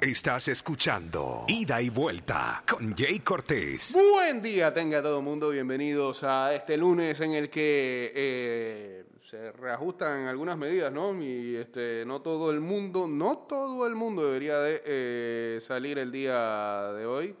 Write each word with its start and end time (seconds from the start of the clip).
Estás 0.00 0.48
escuchando 0.48 1.44
Ida 1.46 1.82
y 1.82 1.90
Vuelta 1.90 2.62
con 2.66 2.96
Jay 2.96 3.18
Cortés. 3.18 3.94
Buen 3.94 4.40
día, 4.40 4.72
tenga 4.72 5.02
todo 5.02 5.20
mundo. 5.20 5.50
Bienvenidos 5.50 6.22
a 6.22 6.54
este 6.54 6.78
lunes 6.78 7.20
en 7.20 7.34
el 7.34 7.50
que 7.50 8.12
eh, 8.14 9.04
se 9.30 9.52
reajustan 9.52 10.26
algunas 10.26 10.56
medidas, 10.56 10.90
¿no? 10.90 11.22
Y 11.22 11.56
este, 11.56 12.04
no 12.06 12.22
todo 12.22 12.50
el 12.50 12.60
mundo, 12.60 13.06
no 13.06 13.36
todo 13.38 13.86
el 13.86 13.94
mundo 13.94 14.24
debería 14.24 14.58
de 14.60 14.82
eh, 14.86 15.58
salir 15.60 15.98
el 15.98 16.10
día 16.10 16.92
de 16.92 17.04
hoy. 17.04 17.36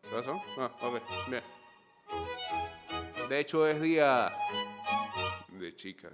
¿Qué 0.00 0.08
pasó? 0.10 0.40
Ah, 0.58 0.70
ok, 0.80 1.02
bien. 1.28 1.42
De 3.28 3.40
hecho, 3.40 3.66
es 3.66 3.82
día 3.82 4.32
de 5.58 5.74
chicas. 5.74 6.12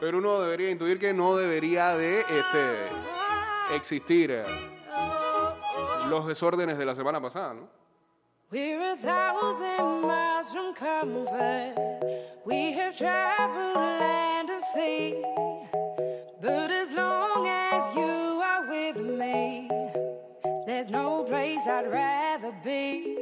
Pero 0.00 0.18
uno 0.18 0.40
debería 0.40 0.70
intuir 0.70 0.98
que 0.98 1.12
no 1.12 1.36
debería 1.36 1.96
de 1.96 2.20
este, 2.22 3.76
existir 3.76 4.32
eh, 4.32 4.44
los 6.08 6.26
desórdenes 6.26 6.76
de 6.76 6.84
la 6.84 6.94
semana 6.94 7.20
pasada, 7.20 7.54
¿no? 7.54 7.82
We're 8.50 8.82
a 8.82 8.96
thousand 8.96 10.02
miles 10.02 10.50
from 10.50 10.74
comfort. 10.74 11.74
We 12.44 12.72
have 12.72 12.94
traveled 12.98 13.76
land 13.76 14.50
and 14.50 14.62
sea. 14.74 15.22
But 16.38 16.70
as 16.70 16.92
long 16.92 17.46
as 17.46 17.96
you 17.96 18.42
are 18.42 18.68
with 18.68 18.96
me, 18.96 19.70
there's 20.66 20.90
no 20.90 21.24
place 21.24 21.66
I'd 21.66 21.90
rather 21.90 22.52
be. 22.62 23.16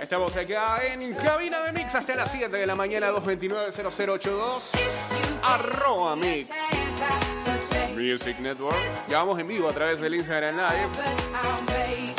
Estamos 0.00 0.36
acá 0.36 0.80
en 0.84 1.14
cabina 1.14 1.60
de 1.60 1.72
Mix 1.72 1.94
hasta 1.94 2.16
las 2.16 2.32
7 2.32 2.56
de 2.56 2.66
la 2.66 2.74
mañana, 2.74 3.12
229-0082. 3.12 4.70
Arroba 5.44 6.16
Mix 6.16 6.50
Music 7.94 8.38
Network. 8.40 8.76
Ya 9.08 9.18
vamos 9.18 9.38
en 9.38 9.48
vivo 9.48 9.68
a 9.68 9.72
través 9.72 10.00
del 10.00 10.14
Instagram 10.14 10.56
Live. 10.56 12.11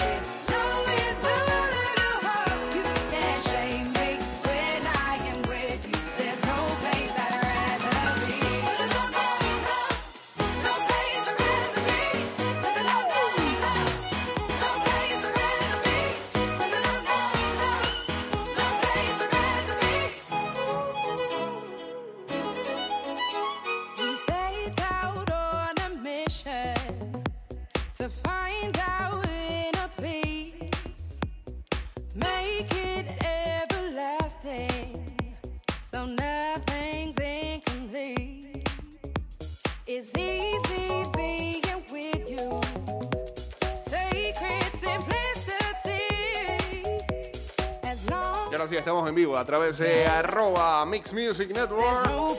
Ahora 48.63 48.69
sí, 48.69 48.77
estamos 48.77 49.09
en 49.09 49.15
vivo 49.15 49.37
a 49.37 49.43
través 49.43 49.77
de 49.77 50.05
arroba 50.07 50.85
Mix 50.85 51.11
Music 51.13 51.49
Network. 51.53 52.09
Uh, 52.15 52.37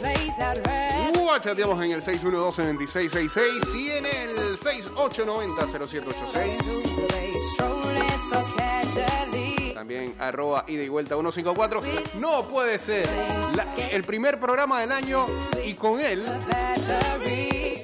chateamos 1.41 1.85
en 1.85 1.91
el 1.91 2.03
612-2666 2.03 3.75
y 3.77 3.91
en 3.91 4.07
el 4.07 4.57
6890-0786. 4.59 6.63
Strolling 7.53 8.31
so 8.31 8.43
casually. 8.57 9.73
También 9.75 10.15
arroba 10.19 10.65
ida 10.67 10.83
y 10.83 10.89
vuelta 10.89 11.15
154. 11.15 11.81
No 12.15 12.43
puede 12.45 12.79
ser 12.79 13.07
la- 13.55 13.67
el 13.91 14.03
primer 14.05 14.41
programa 14.41 14.81
del 14.81 14.93
año 14.93 15.27
y 15.63 15.75
con 15.75 16.01
él 16.01 16.25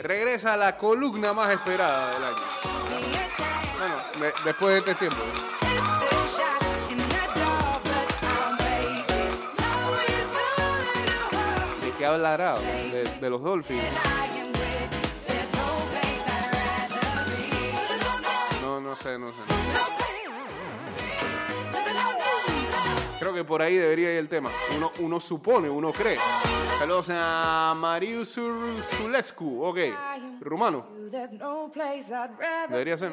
regresa 0.00 0.56
la 0.56 0.78
columna 0.78 1.34
más 1.34 1.50
esperada 1.52 2.08
del 2.14 2.24
año. 2.24 2.36
Bueno, 3.78 3.96
de- 4.18 4.32
después 4.44 4.72
de 4.72 4.78
este 4.78 4.94
tiempo. 4.94 5.18
¿De 12.00 12.06
qué 12.06 12.12
hablará? 12.12 12.58
De, 12.58 13.04
de 13.20 13.28
los 13.28 13.42
Dolphins. 13.42 13.84
No, 18.62 18.80
no 18.80 18.96
sé, 18.96 19.18
no 19.18 19.26
sé. 19.26 19.34
Creo 23.18 23.34
que 23.34 23.44
por 23.44 23.60
ahí 23.60 23.76
debería 23.76 24.12
ir 24.12 24.18
el 24.18 24.30
tema. 24.30 24.50
Uno, 24.78 24.92
uno 25.00 25.20
supone, 25.20 25.68
uno 25.68 25.92
cree. 25.92 26.16
Saludos 26.78 27.10
a 27.12 27.74
Marius 27.76 28.38
Zulescu. 28.96 29.62
Ok, 29.62 29.78
rumano. 30.40 30.86
Debería 32.70 32.96
ser. 32.96 33.12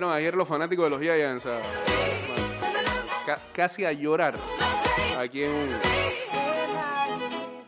Ayer 0.00 0.34
los 0.34 0.48
fanáticos 0.48 0.86
de 0.86 0.90
los 0.90 1.00
Giants? 1.00 1.46
casi 3.52 3.84
a 3.84 3.92
llorar. 3.92 4.34
Aquí 5.18 5.44
en 5.44 5.50
un 5.50 5.68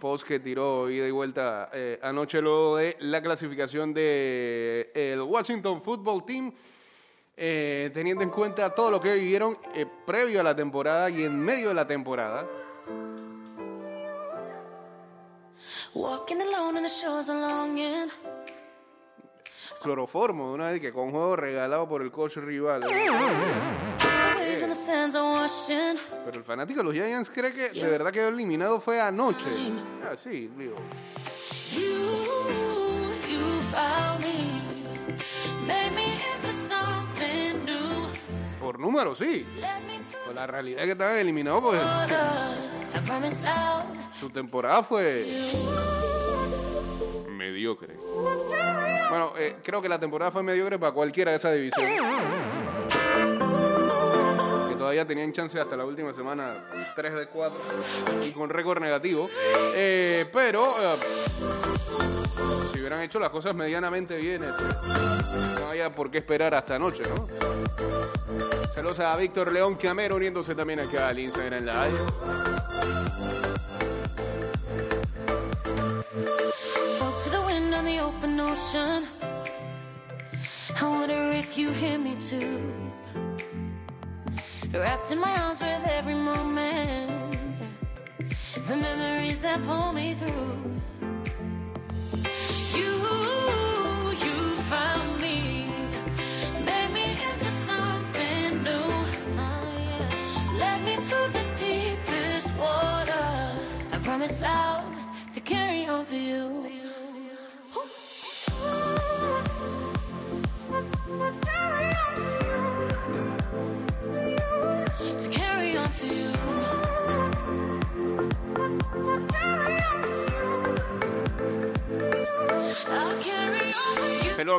post 0.01 0.27
que 0.27 0.41
tiró 0.41 0.91
ida 0.91 1.07
y 1.07 1.11
vuelta 1.11 1.69
eh, 1.73 1.99
anoche 2.03 2.41
luego 2.41 2.77
de 2.79 2.97
la 3.01 3.21
clasificación 3.23 3.93
de 3.93 4.91
el 4.95 5.21
Washington 5.21 5.83
Football 5.83 6.25
Team. 6.25 6.53
eh, 7.37 7.91
teniendo 7.93 8.23
en 8.23 8.31
cuenta 8.31 8.75
todo 8.75 8.91
lo 8.91 9.01
que 9.01 9.15
vivieron 9.15 9.59
eh, 9.75 9.87
previo 10.07 10.41
a 10.41 10.43
la 10.43 10.57
temporada 10.57 11.11
y 11.11 11.25
en 11.25 11.39
medio 11.39 11.69
de 11.69 11.75
la 11.75 11.87
temporada. 11.87 12.47
Cloroformo, 19.85 20.49
de 20.49 20.55
una 20.55 20.71
vez 20.71 20.81
que 20.81 20.93
con 20.93 21.11
juego 21.11 21.37
regalado 21.37 21.87
por 21.87 22.01
el 22.01 22.11
coach 22.11 22.39
rival. 22.39 22.85
Pero 26.25 26.39
el 26.39 26.45
fanático 26.45 26.79
de 26.79 26.85
los 26.85 26.95
Giants 26.95 27.31
cree 27.31 27.53
que 27.53 27.69
de 27.69 27.87
verdad 27.89 28.11
quedó 28.11 28.29
eliminado 28.29 28.81
fue 28.81 28.99
anoche. 28.99 29.47
Ah, 30.03 30.17
sí, 30.17 30.51
digo. 30.57 30.77
Por 38.61 38.81
número, 38.81 39.15
sí. 39.15 39.47
Pues 40.25 40.35
la 40.35 40.47
realidad 40.47 40.85
que 40.85 40.93
estaban 40.93 41.17
eliminados 41.17 41.63
loud. 43.43 44.19
su 44.19 44.31
temporada 44.31 44.83
fue 44.83 45.27
mediocre. 47.29 47.97
Bueno, 49.15 49.33
eh, 49.39 49.55
creo 49.63 49.81
que 49.81 49.89
la 49.89 50.01
temporada 50.01 50.33
fue 50.33 50.43
mediocre 50.43 50.77
para 50.77 50.91
cualquiera 50.91 51.31
de 51.31 51.37
esa 51.37 51.53
división. 51.53 51.87
Que 54.69 54.75
todavía 54.75 55.07
tenían 55.07 55.31
chance 55.31 55.61
hasta 55.61 55.77
la 55.77 55.85
última 55.85 56.13
semana, 56.13 56.65
3 56.97 57.15
de 57.15 57.27
4, 57.29 57.57
y 58.27 58.33
con 58.33 58.51
récord 58.51 58.83
negativo. 58.83 59.31
Eh, 59.77 60.27
pero 60.33 60.65
eh, 60.65 60.97
si 62.73 62.81
hubieran 62.81 63.03
hecho 63.03 63.21
las 63.21 63.31
cosas 63.31 63.55
medianamente 63.55 64.17
bien, 64.17 64.43
no 65.61 65.67
había 65.69 65.95
por 65.95 66.11
qué 66.11 66.19
esperar 66.19 66.53
hasta 66.53 66.75
anoche, 66.75 67.05
¿no? 67.05 67.29
Saludos 68.75 68.99
a 68.99 69.15
Víctor 69.15 69.53
León 69.53 69.77
Camero 69.77 70.17
uniéndose 70.17 70.57
también 70.57 70.81
acá 70.81 71.07
al 71.07 71.21
Instagram 71.21 71.65
Live. 71.65 71.99
On 77.75 77.85
the 77.85 77.99
open 77.99 78.39
ocean. 78.39 79.09
I 80.81 80.89
wonder 80.89 81.33
if 81.33 81.59
you 81.59 81.73
hear 81.73 81.99
me 81.99 82.15
too. 82.17 82.73
Wrapped 84.73 85.11
in 85.11 85.19
my 85.19 85.35
arms 85.43 85.61
with 85.61 85.85
every 85.89 86.15
moment. 86.15 87.37
The 88.69 88.77
memories 88.77 89.41
that 89.41 89.63
pull 89.65 89.93
me 89.93 90.15
through. 90.15 90.57
You, 92.79 92.93
you 94.25 94.37
found 94.71 95.21
me. 95.21 95.67
Made 96.65 96.93
me 96.93 97.07
into 97.29 97.51
something 97.69 98.63
new. 98.63 98.91
Oh. 99.37 100.09
Led 100.61 100.81
me 100.85 100.95
through 101.07 101.29
the 101.39 101.45
deepest 101.57 102.57
water. 102.57 103.27
I 103.93 103.99
promise 104.03 104.39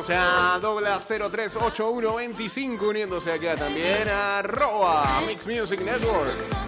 Saludos 0.02 0.10
a 0.10 0.58
dobla 0.58 0.98
038125 1.00 2.86
uniéndose 2.86 3.32
acá 3.32 3.56
también 3.56 4.06
a 4.10 4.40
arroba 4.40 5.22
Mix 5.26 5.46
Music 5.46 5.80
Network. 5.80 6.66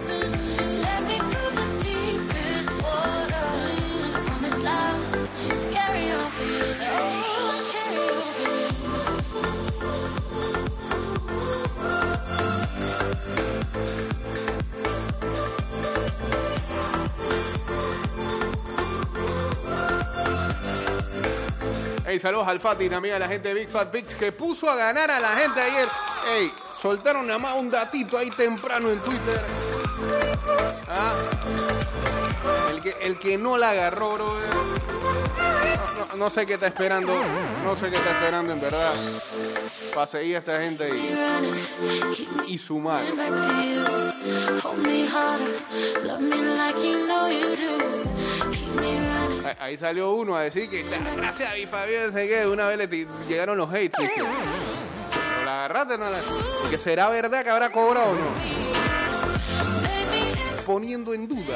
Hey, 22.05 22.19
saludos 22.19 22.47
al 22.47 22.59
Fati 22.59 22.85
y 22.85 22.89
también 22.89 23.15
a 23.15 23.19
la 23.19 23.27
gente 23.27 23.49
de 23.49 23.53
Big 23.53 23.69
Fat 23.69 23.89
Pix 23.91 24.15
que 24.15 24.31
puso 24.31 24.69
a 24.69 24.75
ganar 24.75 25.09
a 25.11 25.19
la 25.19 25.29
gente 25.29 25.61
ayer. 25.61 25.87
Hey, 26.27 26.51
soltaron 26.81 27.27
nada 27.27 27.39
más 27.39 27.55
un 27.57 27.69
datito 27.69 28.17
ahí 28.17 28.29
temprano 28.31 28.89
en 28.89 28.99
Twitter. 28.99 29.41
Ah, 30.87 31.13
El, 32.71 32.81
que, 32.81 32.95
el 33.01 33.19
que 33.19 33.37
no 33.37 33.57
la 33.57 33.71
agarró, 33.71 34.13
bro. 34.13 34.35
No, 36.17 36.29
sé 36.29 36.45
qué 36.45 36.55
está 36.55 36.67
esperando. 36.67 37.13
No 37.63 37.75
sé 37.75 37.89
qué 37.89 37.97
está 37.97 38.11
esperando 38.11 38.51
en 38.53 38.59
verdad. 38.61 38.93
Para 39.93 40.07
seguir 40.07 40.35
a 40.35 40.39
esta 40.39 40.61
gente 40.61 40.89
y, 40.89 42.53
y 42.53 42.57
sumar. 42.57 43.03
Ahí- 49.45 49.55
Ahí 49.59 49.77
salió 49.77 50.11
uno 50.13 50.35
a 50.35 50.41
decir 50.43 50.69
que 50.69 50.83
"Ya, 50.89 50.97
gracias 51.15 51.51
a 51.51 51.55
mi 51.55 51.65
Fabián, 51.65 52.13
sé 52.13 52.27
que 52.27 52.45
una 52.47 52.67
vez 52.67 52.77
le 52.77 53.07
llegaron 53.27 53.57
los 53.57 53.69
hates. 53.69 53.93
"¿No 54.17 55.45
la 55.45 55.65
agarraste? 55.65 55.97
No 55.97 56.09
la... 56.09 56.17
y 56.67 56.69
que 56.69 56.77
será 56.77 57.09
verdad 57.09 57.43
que 57.43 57.49
habrá 57.49 57.71
cobrado 57.71 58.11
o 58.11 58.13
no. 58.15 58.19
Poniendo 60.65 61.13
en 61.13 61.27
duda. 61.27 61.55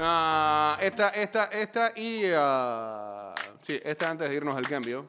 Ah, 0.00 0.78
esta, 0.80 1.08
esta, 1.08 1.44
esta 1.46 1.92
y. 1.96 2.24
ah, 2.34 3.34
sí, 3.66 3.80
esta 3.82 4.10
antes 4.10 4.28
de 4.28 4.36
irnos 4.36 4.56
al 4.56 4.68
cambio. 4.68 5.08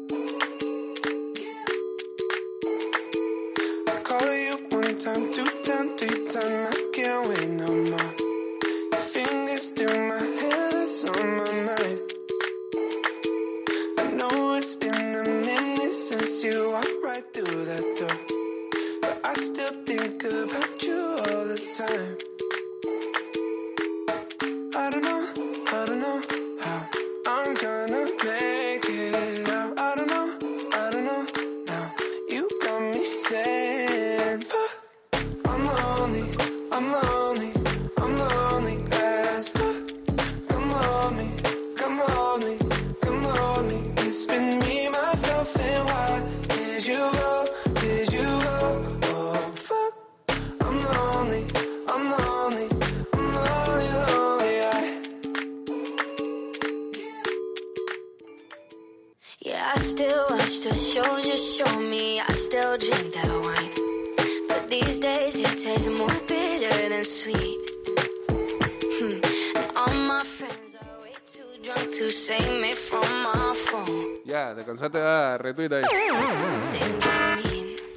Ya, 74.25 74.53
te 74.53 74.63
cansaste 74.63 74.97
de 74.97 75.03
dar 75.03 75.41
retweet 75.41 75.71
ahí. 75.73 75.83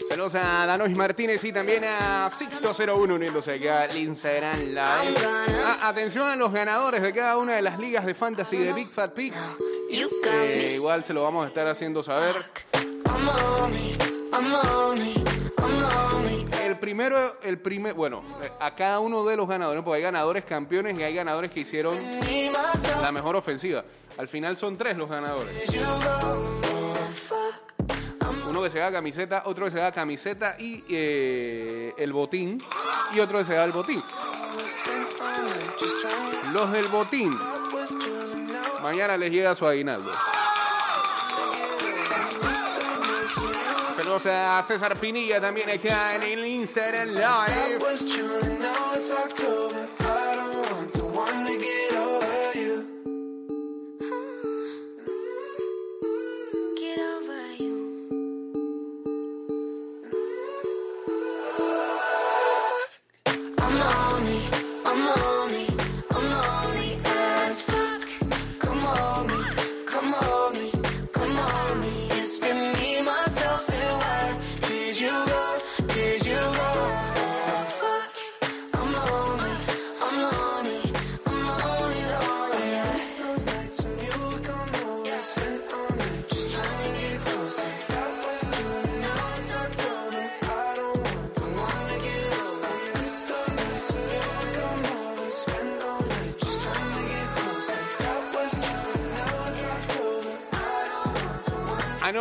Saludos 0.08 0.34
a 0.36 0.66
Danois 0.66 0.96
Martínez 0.96 1.42
y 1.44 1.52
también 1.52 1.84
a 1.84 2.28
Sixto01 2.30 3.14
uniéndose 3.14 3.54
aquí 3.54 3.68
al 3.68 3.96
Instagram 3.96 4.60
Live. 4.60 5.14
Ah, 5.64 5.88
atención 5.88 6.28
a 6.28 6.36
los 6.36 6.52
ganadores 6.52 7.02
de 7.02 7.12
cada 7.12 7.36
una 7.36 7.54
de 7.54 7.62
las 7.62 7.78
ligas 7.78 8.06
de 8.06 8.14
fantasy 8.14 8.58
de 8.58 8.72
Big 8.72 8.90
Fat 8.90 9.12
Pigs. 9.12 9.56
Eh, 9.90 10.74
igual 10.76 11.04
se 11.04 11.12
lo 11.12 11.22
vamos 11.22 11.44
a 11.44 11.48
estar 11.48 11.66
haciendo 11.66 12.02
saber. 12.02 12.36
I'm 13.06 13.26
lonely, 13.26 13.96
I'm. 14.32 14.54
El 14.96 15.13
primero, 16.84 17.40
el 17.40 17.58
primer, 17.60 17.94
bueno, 17.94 18.22
a 18.60 18.74
cada 18.74 19.00
uno 19.00 19.24
de 19.24 19.38
los 19.38 19.48
ganadores, 19.48 19.82
porque 19.82 19.96
hay 19.96 20.02
ganadores 20.02 20.44
campeones 20.44 20.98
y 20.98 21.02
hay 21.02 21.14
ganadores 21.14 21.50
que 21.50 21.60
hicieron 21.60 21.96
la 23.00 23.10
mejor 23.10 23.36
ofensiva. 23.36 23.82
Al 24.18 24.28
final 24.28 24.58
son 24.58 24.76
tres 24.76 24.94
los 24.98 25.08
ganadores. 25.08 25.50
Uno 28.50 28.62
que 28.62 28.68
se 28.68 28.80
da 28.80 28.92
camiseta, 28.92 29.44
otro 29.46 29.64
que 29.64 29.70
se 29.70 29.78
da 29.78 29.92
camiseta 29.92 30.56
y 30.58 30.84
eh, 30.90 31.94
el 31.96 32.12
botín, 32.12 32.62
y 33.14 33.20
otro 33.20 33.38
que 33.38 33.46
se 33.46 33.54
da 33.54 33.64
el 33.64 33.72
botín. 33.72 34.02
Los 36.52 36.70
del 36.70 36.86
botín. 36.88 37.34
Mañana 38.82 39.16
les 39.16 39.32
llega 39.32 39.54
su 39.54 39.66
aguinaldo. 39.66 40.12
Saludos 43.96 44.26
a 44.26 44.60
César 44.66 44.96
Pinilla 44.96 45.40
también 45.40 45.70
acá 45.70 46.16
en 46.16 46.22
el 46.24 46.44
Instagram 46.46 47.08
Live. 47.08 47.78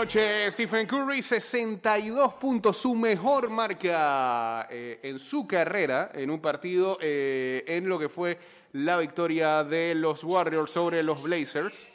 Want 0.03 0.15
Anoche 0.15 0.51
Stephen 0.51 0.85
Curry 0.85 1.21
62 1.21 2.33
puntos, 2.33 2.75
su 2.75 2.93
mejor 2.93 3.49
marca 3.49 4.67
eh, 4.69 4.99
en 5.01 5.17
su 5.17 5.47
carrera 5.47 6.11
en 6.13 6.29
un 6.29 6.41
partido 6.41 6.97
eh, 7.01 7.63
en 7.65 7.87
lo 7.87 7.97
que 7.97 8.09
fue 8.09 8.37
la 8.73 8.97
victoria 8.97 9.63
de 9.63 9.95
los 9.95 10.25
Warriors 10.25 10.71
sobre 10.71 11.03
los 11.03 11.21
Blazers. 11.21 11.87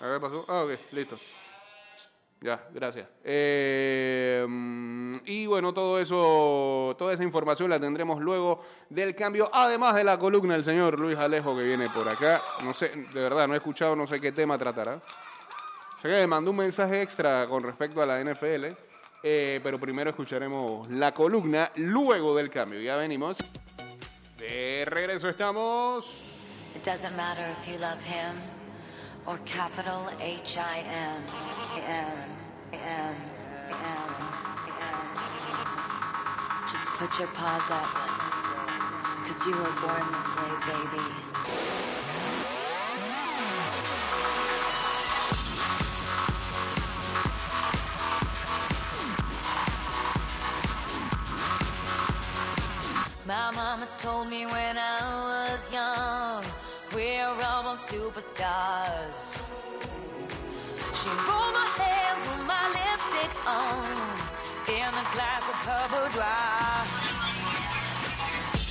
A 0.00 0.06
ver, 0.06 0.20
pasó. 0.20 0.44
Ah, 0.48 0.64
ok, 0.64 0.72
listo. 0.92 1.16
Ya, 2.42 2.68
gracias. 2.74 3.08
Eh, 3.24 4.46
y 5.24 5.46
bueno, 5.46 5.72
todo 5.72 5.98
eso, 5.98 6.94
toda 6.98 7.14
esa 7.14 7.24
información 7.24 7.70
la 7.70 7.80
tendremos 7.80 8.20
luego 8.20 8.62
del 8.90 9.16
cambio, 9.16 9.48
además 9.50 9.94
de 9.94 10.04
la 10.04 10.18
columna 10.18 10.52
del 10.52 10.64
señor 10.64 11.00
Luis 11.00 11.16
Alejo 11.16 11.56
que 11.56 11.64
viene 11.64 11.88
por 11.88 12.06
acá. 12.06 12.42
No 12.64 12.74
sé, 12.74 12.88
de 12.90 13.20
verdad, 13.20 13.48
no 13.48 13.54
he 13.54 13.56
escuchado, 13.56 13.96
no 13.96 14.06
sé 14.06 14.20
qué 14.20 14.32
tema 14.32 14.58
tratará. 14.58 15.00
Sé 16.00 16.08
que 16.08 16.26
mandó 16.26 16.50
un 16.50 16.58
mensaje 16.58 17.00
extra 17.00 17.46
con 17.46 17.62
respecto 17.62 18.02
a 18.02 18.06
la 18.06 18.20
NFL, 18.22 18.66
eh, 19.22 19.60
pero 19.62 19.78
primero 19.78 20.10
escucharemos 20.10 20.88
la 20.90 21.12
columna 21.12 21.70
luego 21.76 22.36
del 22.36 22.50
cambio. 22.50 22.80
Ya 22.80 22.96
venimos. 22.96 23.38
De 24.38 24.84
regreso 24.86 25.28
estamos. 25.28 26.06
It 26.74 26.84
doesn't 26.84 27.16
matter 27.16 27.44
if 27.50 27.66
you 27.66 27.78
love 27.78 27.98
him 28.04 28.36
or 29.24 29.38
capital 29.46 30.06
H 30.20 30.58
I. 30.58 30.80
M. 30.80 31.24
M. 31.76 32.36
M. 32.72 32.80
M. 32.82 34.26
Just 36.70 36.88
put 36.98 37.18
your 37.18 37.28
paws 37.28 37.70
up. 37.70 37.86
Cause 39.26 39.46
you 39.46 39.52
were 39.56 39.74
born 39.80 40.04
this 40.12 40.28
way, 40.36 40.52
baby. 40.68 41.25
Told 54.06 54.30
me 54.30 54.46
when 54.46 54.74
I 54.78 54.98
was 55.26 55.62
young, 55.72 56.44
we're 56.94 57.26
all 57.26 57.62
born 57.64 57.76
superstars. 57.76 59.42
She 60.98 61.10
rolled 61.26 61.54
my 61.58 61.66
hair, 61.80 62.14
put 62.22 62.40
my 62.54 62.64
lipstick 62.76 63.32
on, 63.50 63.82
in 64.78 64.90
a 65.02 65.06
glass 65.14 65.44
of 65.52 65.58
her 65.66 65.84
boudoir. 65.90 66.86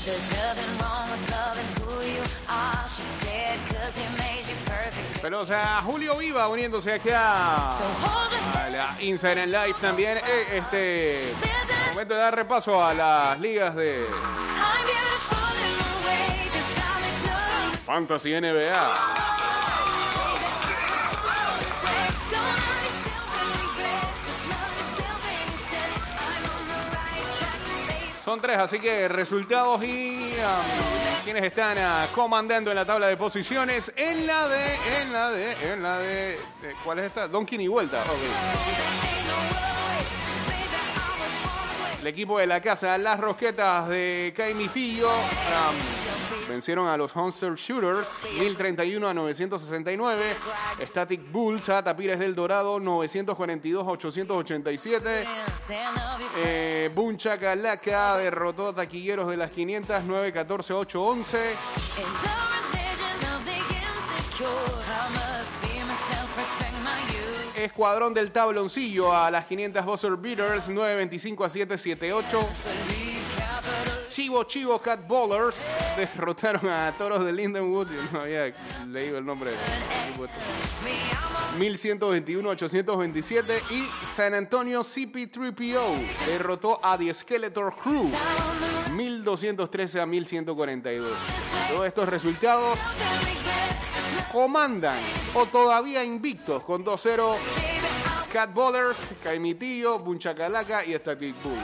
There's 0.06 0.28
nothing 0.40 0.72
wrong 0.80 1.06
with 1.12 1.24
loving 1.36 1.72
who 1.80 1.94
you 2.16 2.24
are, 2.48 2.86
she 2.96 3.04
said, 3.22 3.60
cause 3.72 3.98
he 4.00 4.08
made 4.24 4.46
you 4.48 4.56
perfect. 4.64 5.20
Saludos 5.20 5.50
a 5.50 5.82
Julio 5.82 6.16
Viva 6.16 6.48
uniéndose 6.48 6.98
hold 8.06 8.32
your 8.32 8.64
a 8.64 8.70
la 8.70 8.96
Instagram 9.02 9.50
Live 9.50 9.76
también. 9.82 10.18
Eh, 10.18 10.58
este 10.60 11.34
a 11.42 11.65
momento 11.96 12.14
de 12.14 12.20
dar 12.20 12.36
repaso 12.36 12.84
a 12.84 12.94
las 12.94 13.40
ligas 13.40 13.74
de 13.74 14.06
Fantasy 17.86 18.32
NBA. 18.34 18.74
Son 28.24 28.42
tres, 28.42 28.58
así 28.58 28.80
que 28.80 29.08
resultados 29.08 29.84
y 29.84 30.34
um, 30.40 31.24
quienes 31.24 31.44
están 31.44 31.78
ah, 31.78 32.08
comandando 32.14 32.72
en 32.72 32.76
la 32.76 32.84
tabla 32.84 33.06
de 33.08 33.18
posiciones 33.18 33.92
en 33.96 34.26
la 34.26 34.48
de, 34.48 34.76
en 35.02 35.14
la 35.14 35.32
de, 35.32 35.74
en 35.74 35.84
la 35.84 36.00
de, 36.00 36.40
de- 36.62 36.74
¿cuál 36.84 37.00
es 37.00 37.06
esta? 37.06 37.28
Donkey 37.28 37.62
y 37.62 37.68
vuelta. 37.68 38.02
El 42.06 42.10
equipo 42.10 42.38
de 42.38 42.46
la 42.46 42.62
casa, 42.62 42.96
las 43.00 43.20
rosquetas 43.20 43.90
de 43.90 44.32
Caimifillo, 44.38 45.10
um, 45.10 46.48
vencieron 46.48 46.88
a 46.88 46.96
los 46.96 47.16
Hunter 47.16 47.56
Shooters 47.56 48.20
1031 48.38 49.10
a 49.10 49.12
969. 49.12 50.36
Static 50.84 51.32
Bulls 51.32 51.68
a 51.70 51.84
Tapires 51.84 52.20
del 52.20 52.36
Dorado 52.36 52.80
942 52.80 53.88
a 53.88 53.90
887. 53.90 55.28
Eh, 56.38 56.92
Buncha 56.94 57.38
derrotó 57.38 58.68
a 58.68 58.76
Taquilleros 58.76 59.28
de 59.28 59.38
las 59.38 59.50
500 59.50 60.04
914 60.04 60.74
811. 60.74 61.56
Escuadrón 67.66 68.14
del 68.14 68.32
Tabloncillo 68.32 69.16
a 69.16 69.30
las 69.32 69.46
500 69.46 69.86
Buzzer 69.86 70.16
Beaters 70.16 70.70
925 70.70 71.44
a 71.44 71.50
778. 71.50 72.50
Chivo 74.10 74.44
Chivo 74.44 74.80
Cat 74.80 75.06
Bowlers 75.08 75.58
derrotaron 75.98 76.70
a 76.70 76.94
Toros 76.98 77.26
de 77.26 77.34
Lindenwood. 77.34 77.88
Yo 77.90 78.02
no 78.12 78.22
había 78.22 78.54
leído 78.88 79.18
el 79.18 79.26
nombre 79.26 79.52
del 79.52 79.60
equipo 80.08 80.26
este. 80.26 80.38
1121 81.60 82.50
a 82.50 82.52
827 82.54 83.62
y 83.72 84.06
San 84.06 84.34
Antonio 84.34 84.82
CP3PO 84.82 85.82
derrotó 86.28 86.80
a 86.84 86.98
The 86.98 87.14
Skeletor 87.14 87.76
Crew 87.76 88.10
1213 88.92 90.02
a 90.02 90.06
1142. 90.06 91.12
Todos 91.70 91.88
estos 91.88 92.08
resultados 92.08 92.78
comandan 94.36 95.00
o 95.34 95.46
todavía 95.46 96.04
invictos 96.04 96.62
con 96.64 96.84
2-0 96.84 97.38
Cat 98.34 98.54
Bowlers, 98.54 98.98
Caimitillo, 99.24 100.00
Bunchacalaca 100.00 100.84
y 100.84 100.94
Static 100.94 101.34
Bull. 101.42 101.58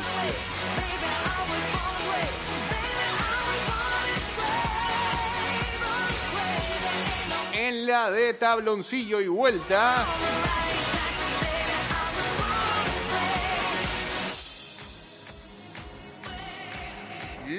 En 7.52 7.86
la 7.86 8.10
de 8.10 8.36
tabloncillo 8.36 9.20
y 9.20 9.28
vuelta. 9.28 10.06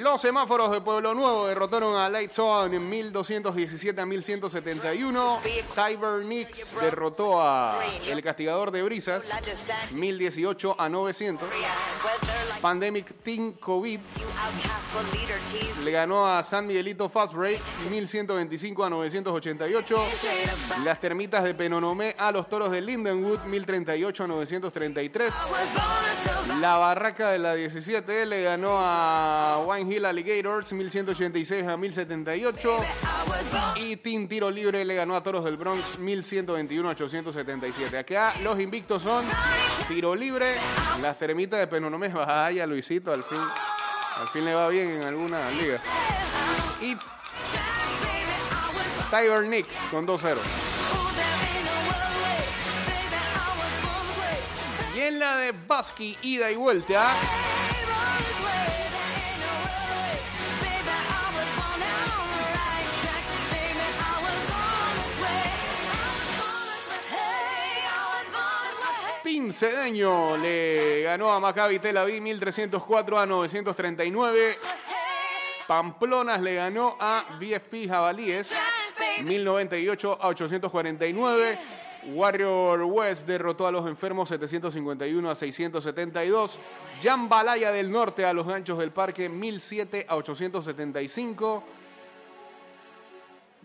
Los 0.01 0.21
semáforos 0.21 0.71
de 0.71 0.81
Pueblo 0.81 1.13
Nuevo 1.13 1.45
derrotaron 1.45 1.95
a 1.95 2.09
Lights 2.09 2.39
On 2.39 2.73
en 2.73 2.89
1217 2.89 4.01
a 4.01 4.05
1171. 4.07 5.39
Tiber 5.75 6.25
Nix 6.25 6.73
derrotó 6.81 7.39
a 7.39 7.79
El 8.07 8.23
Castigador 8.23 8.71
de 8.71 8.81
Brisas 8.81 9.23
1018 9.91 10.75
a 10.79 10.89
900. 10.89 11.47
Pandemic 12.59 13.21
Team 13.21 13.53
COVID 13.53 13.99
le 15.83 15.91
ganó 15.91 16.25
a 16.25 16.41
San 16.41 16.65
Miguelito 16.65 17.07
Fast 17.07 17.33
Break 17.33 17.59
1125 17.91 18.83
a 18.83 18.89
988. 18.89 19.97
Las 20.83 20.99
termitas 20.99 21.43
de 21.43 21.53
Penonomé 21.53 22.15
a 22.17 22.31
los 22.31 22.49
toros 22.49 22.71
de 22.71 22.81
Lindenwood 22.81 23.43
1038 23.43 24.23
a 24.23 24.27
933. 24.27 25.33
La 26.59 26.77
barraca 26.77 27.29
de 27.29 27.39
la 27.39 27.53
17 27.53 28.25
le 28.25 28.41
ganó 28.41 28.79
a 28.79 29.63
Wine 29.67 29.82
Pine 29.83 29.95
Hill 29.95 30.05
Alligators 30.05 30.71
1186 30.71 31.67
a 31.67 31.75
1078. 31.75 32.79
Y 33.75 33.97
Team 33.97 34.27
Tiro 34.27 34.49
Libre 34.49 34.85
le 34.85 34.95
ganó 34.95 35.15
a 35.15 35.23
Toros 35.23 35.43
del 35.43 35.57
Bronx 35.57 35.99
1121 35.99 36.87
a 36.87 36.91
877. 36.91 37.97
Acá 37.97 38.33
los 38.43 38.59
invictos 38.59 39.03
son 39.03 39.25
Tiro 39.87 40.15
Libre, 40.15 40.55
las 41.01 41.17
termitas 41.19 41.59
de 41.59 41.67
Penonomés. 41.67 42.13
Vaya, 42.13 42.65
Luisito, 42.65 43.11
al 43.11 43.23
fin, 43.23 43.39
al 44.21 44.27
fin 44.29 44.45
le 44.45 44.53
va 44.53 44.69
bien 44.69 44.89
en 44.89 45.03
alguna 45.03 45.49
liga. 45.51 45.79
Y 46.81 46.95
Tiger 49.09 49.43
Knicks 49.45 49.75
con 49.91 50.07
2-0. 50.07 50.37
Y 54.95 54.99
en 54.99 55.19
la 55.19 55.37
de 55.37 55.51
Basky, 55.67 56.17
ida 56.21 56.49
y 56.51 56.55
vuelta. 56.55 57.11
Pincedeño 69.43 70.37
le 70.37 71.01
ganó 71.01 71.29
a 71.33 71.37
Maccabi 71.37 71.77
Tel 71.77 71.97
Aviv 71.97 72.21
1304 72.21 73.19
a 73.19 73.25
939. 73.25 74.55
Pamplonas 75.67 76.39
le 76.39 76.55
ganó 76.55 76.95
a 76.97 77.25
BFP 77.37 77.89
Jabalíes 77.89 78.53
1098 79.21 80.17
a 80.21 80.27
849. 80.29 81.57
Warrior 82.13 82.83
West 82.83 83.27
derrotó 83.27 83.67
a 83.67 83.71
los 83.73 83.85
enfermos 83.85 84.29
751 84.29 85.29
a 85.29 85.35
672. 85.35 86.59
Jambalaya 87.03 87.73
del 87.73 87.91
Norte 87.91 88.23
a 88.23 88.31
los 88.31 88.47
ganchos 88.47 88.79
del 88.79 88.91
parque 88.91 89.27
1007 89.27 90.05
a 90.07 90.15
875. 90.15 91.63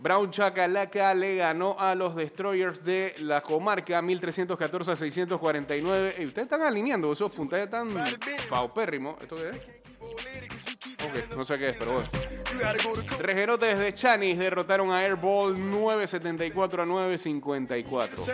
Brown 0.01 0.31
Chacalaca 0.31 1.13
le 1.15 1.37
ganó 1.37 1.77
a 1.79 1.95
los 1.95 2.15
Destroyers 2.15 2.85
de 2.85 3.15
la 3.19 3.41
comarca 3.41 4.01
1314 4.01 4.93
a 4.93 4.97
649. 4.97 6.15
Ey, 6.17 6.27
ustedes 6.27 6.47
están 6.47 6.63
alineando 6.63 7.13
esos 7.13 7.35
puntajes 7.35 7.69
tan 7.69 7.89
paupérrimos. 8.49 9.21
¿Esto 9.21 9.37
qué 9.37 9.49
es? 9.49 9.57
Ok, 11.05 11.37
no 11.37 11.45
sé 11.45 11.59
qué 11.59 11.71
es, 11.71 11.77
pero 11.77 11.93
bueno. 11.93 12.09
Regerotes 13.21 13.79
de 13.79 13.93
Chanis 13.93 14.39
derrotaron 14.39 14.91
a 14.91 15.01
Airball 15.01 15.55
974 15.69 16.83
a 16.83 16.87
954. 16.87 18.25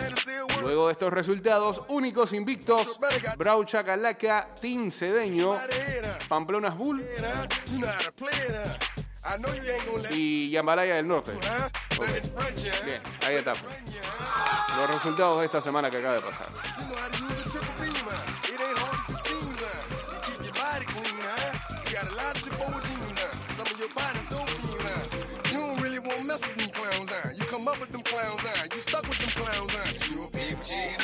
Luego 0.61 0.87
de 0.87 0.91
estos 0.93 1.13
resultados, 1.13 1.81
únicos 1.89 2.33
invictos, 2.33 2.99
Brau 3.37 3.63
Chacalaca, 3.65 4.49
Team 4.59 4.89
Cedeño, 4.91 5.57
Pamplonas 6.27 6.77
Bull 6.77 7.03
y 10.11 10.49
Yambalaya 10.51 10.95
del 10.95 11.07
Norte. 11.07 11.31
Ok, 11.31 12.07
Bien, 12.85 13.01
ahí 13.25 13.35
está. 13.35 13.53
Los 14.77 14.93
resultados 14.93 15.39
de 15.39 15.45
esta 15.45 15.61
semana 15.61 15.89
que 15.89 15.97
acaba 15.97 16.15
de 16.15 16.21
pasar. 16.21 16.47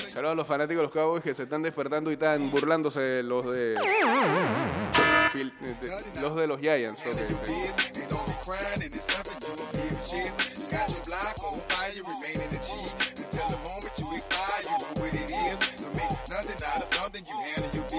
Saludos 0.10 0.32
a 0.34 0.36
los 0.36 0.48
fanáticos 0.48 0.78
de 0.78 0.84
los 0.84 0.92
Cowboys 0.92 1.24
que 1.24 1.34
se 1.34 1.44
están 1.44 1.62
despertando 1.62 2.10
y 2.12 2.14
están 2.14 2.52
burlándose 2.52 3.24
los 3.24 3.46
de, 3.46 3.76
Phil- 5.34 5.54
de- 5.60 6.22
los 6.22 6.36
de 8.42 9.56
los 9.56 10.10
Giants. 10.10 10.52
ok, 17.80 17.96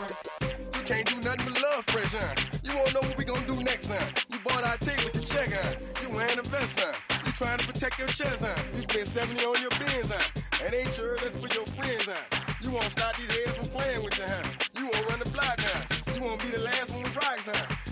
ok. 0.00 0.84
Can't 0.84 1.06
do 1.06 1.16
nothing 1.16 1.52
but 1.52 1.62
love 1.62 1.84
fresh, 1.86 2.12
huh? 2.12 2.34
You 2.62 2.76
won't 2.76 2.92
know 2.94 3.00
what 3.00 3.16
we 3.16 3.24
gonna 3.24 3.46
do 3.46 3.56
next, 3.62 3.88
huh? 3.88 4.04
You 4.30 4.38
bought 4.44 4.64
our 4.64 4.76
tape 4.76 5.02
with 5.04 5.16
your 5.16 5.24
check, 5.24 5.52
huh? 5.52 5.74
You 6.02 6.10
wearing 6.14 6.38
a 6.38 6.42
vest, 6.42 6.78
huh? 6.78 6.92
You 7.24 7.32
trying 7.32 7.58
to 7.58 7.66
protect 7.66 7.98
your 7.98 8.08
chest, 8.08 8.40
huh? 8.40 8.54
You 8.74 8.82
spent 8.82 9.06
70 9.06 9.44
on 9.44 9.60
your 9.60 9.70
bins, 9.70 10.10
huh? 10.10 10.20
And 10.64 10.74
ain't 10.74 10.94
sure 10.94 11.16
that's 11.16 11.36
for 11.36 11.48
your 11.52 11.66
friends, 11.76 12.06
huh? 12.06 12.20
You 12.62 12.72
won't 12.72 12.90
stop 12.92 13.16
these 13.16 13.30
heads 13.32 13.56
from 13.56 13.68
playing 13.68 14.04
with 14.04 14.18
you, 14.18 14.24
huh? 14.28 14.42
You 14.78 14.84
won't 14.84 15.08
run 15.08 15.18
the 15.20 15.30
block, 15.30 15.58
huh? 15.60 16.14
You 16.14 16.22
won't 16.22 16.42
be 16.42 16.50
the 16.50 16.60
last 16.60 16.92
one 16.92 17.02
with 17.02 17.16
rocks, 17.16 17.46
huh? 17.46 17.83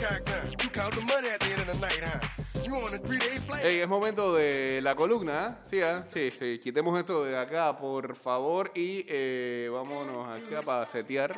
You 0.00 0.06
keep 0.06 0.12
your 0.12 0.20
gun 0.20 0.24
cocked, 0.24 0.28
huh? 0.28 0.64
You 0.64 0.70
count 0.70 0.94
the 0.94 1.00
money 1.02 1.28
at 1.28 1.40
the 1.40 1.46
end 1.52 1.60
of 1.60 1.72
the 1.72 1.80
night, 1.80 2.00
huh? 2.04 2.62
You 2.64 2.74
on 2.76 2.94
a 2.94 2.98
three-day 2.98 3.36
flight. 3.36 3.64
Ey, 3.64 3.80
es 3.80 3.88
momento 3.88 4.34
de 4.34 4.80
la 4.82 4.94
columna, 4.94 5.46
¿ah? 5.46 5.58
Sí, 5.70 5.82
¿ah? 5.82 6.04
sí, 6.12 6.30
sí. 6.30 6.58
Quitemos 6.58 6.98
esto 6.98 7.24
de 7.24 7.36
acá, 7.36 7.76
por 7.76 8.16
favor, 8.16 8.70
y 8.74 9.04
eh, 9.08 9.68
vámonos 9.70 10.36
acá 10.36 10.62
para 10.64 10.86
setear. 10.86 11.36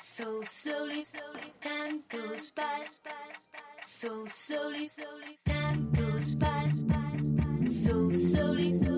So 0.00 0.42
slowly, 0.42 1.04
time 1.60 2.02
goes 2.10 2.52
by. 2.54 2.64
So 3.84 4.24
slowly, 4.26 4.88
time 5.44 5.90
goes 5.92 6.34
by. 6.34 7.68
So 7.68 8.10
slowly, 8.10 8.91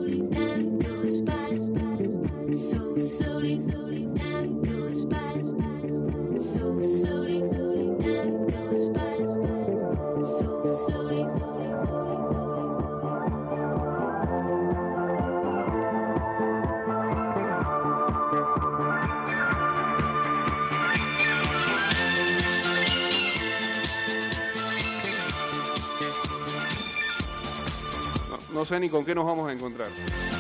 No, 28.55 28.65
sé 28.65 28.79
ni 28.81 28.89
con 28.89 29.05
qué 29.05 29.15
nos 29.15 29.27
vamos 29.27 29.49
a 29.49 29.53
encontrar. 29.53 29.89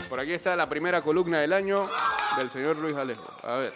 Por 0.08 0.20
aquí 0.20 0.32
está 0.32 0.54
la 0.56 0.68
primera 0.68 1.02
columna 1.02 1.40
del 1.40 1.52
año 1.52 1.86
del 2.38 2.48
señor 2.48 2.76
Luis 2.76 2.94
Alejo. 2.96 3.24
A 3.42 3.56
ver. 3.56 3.74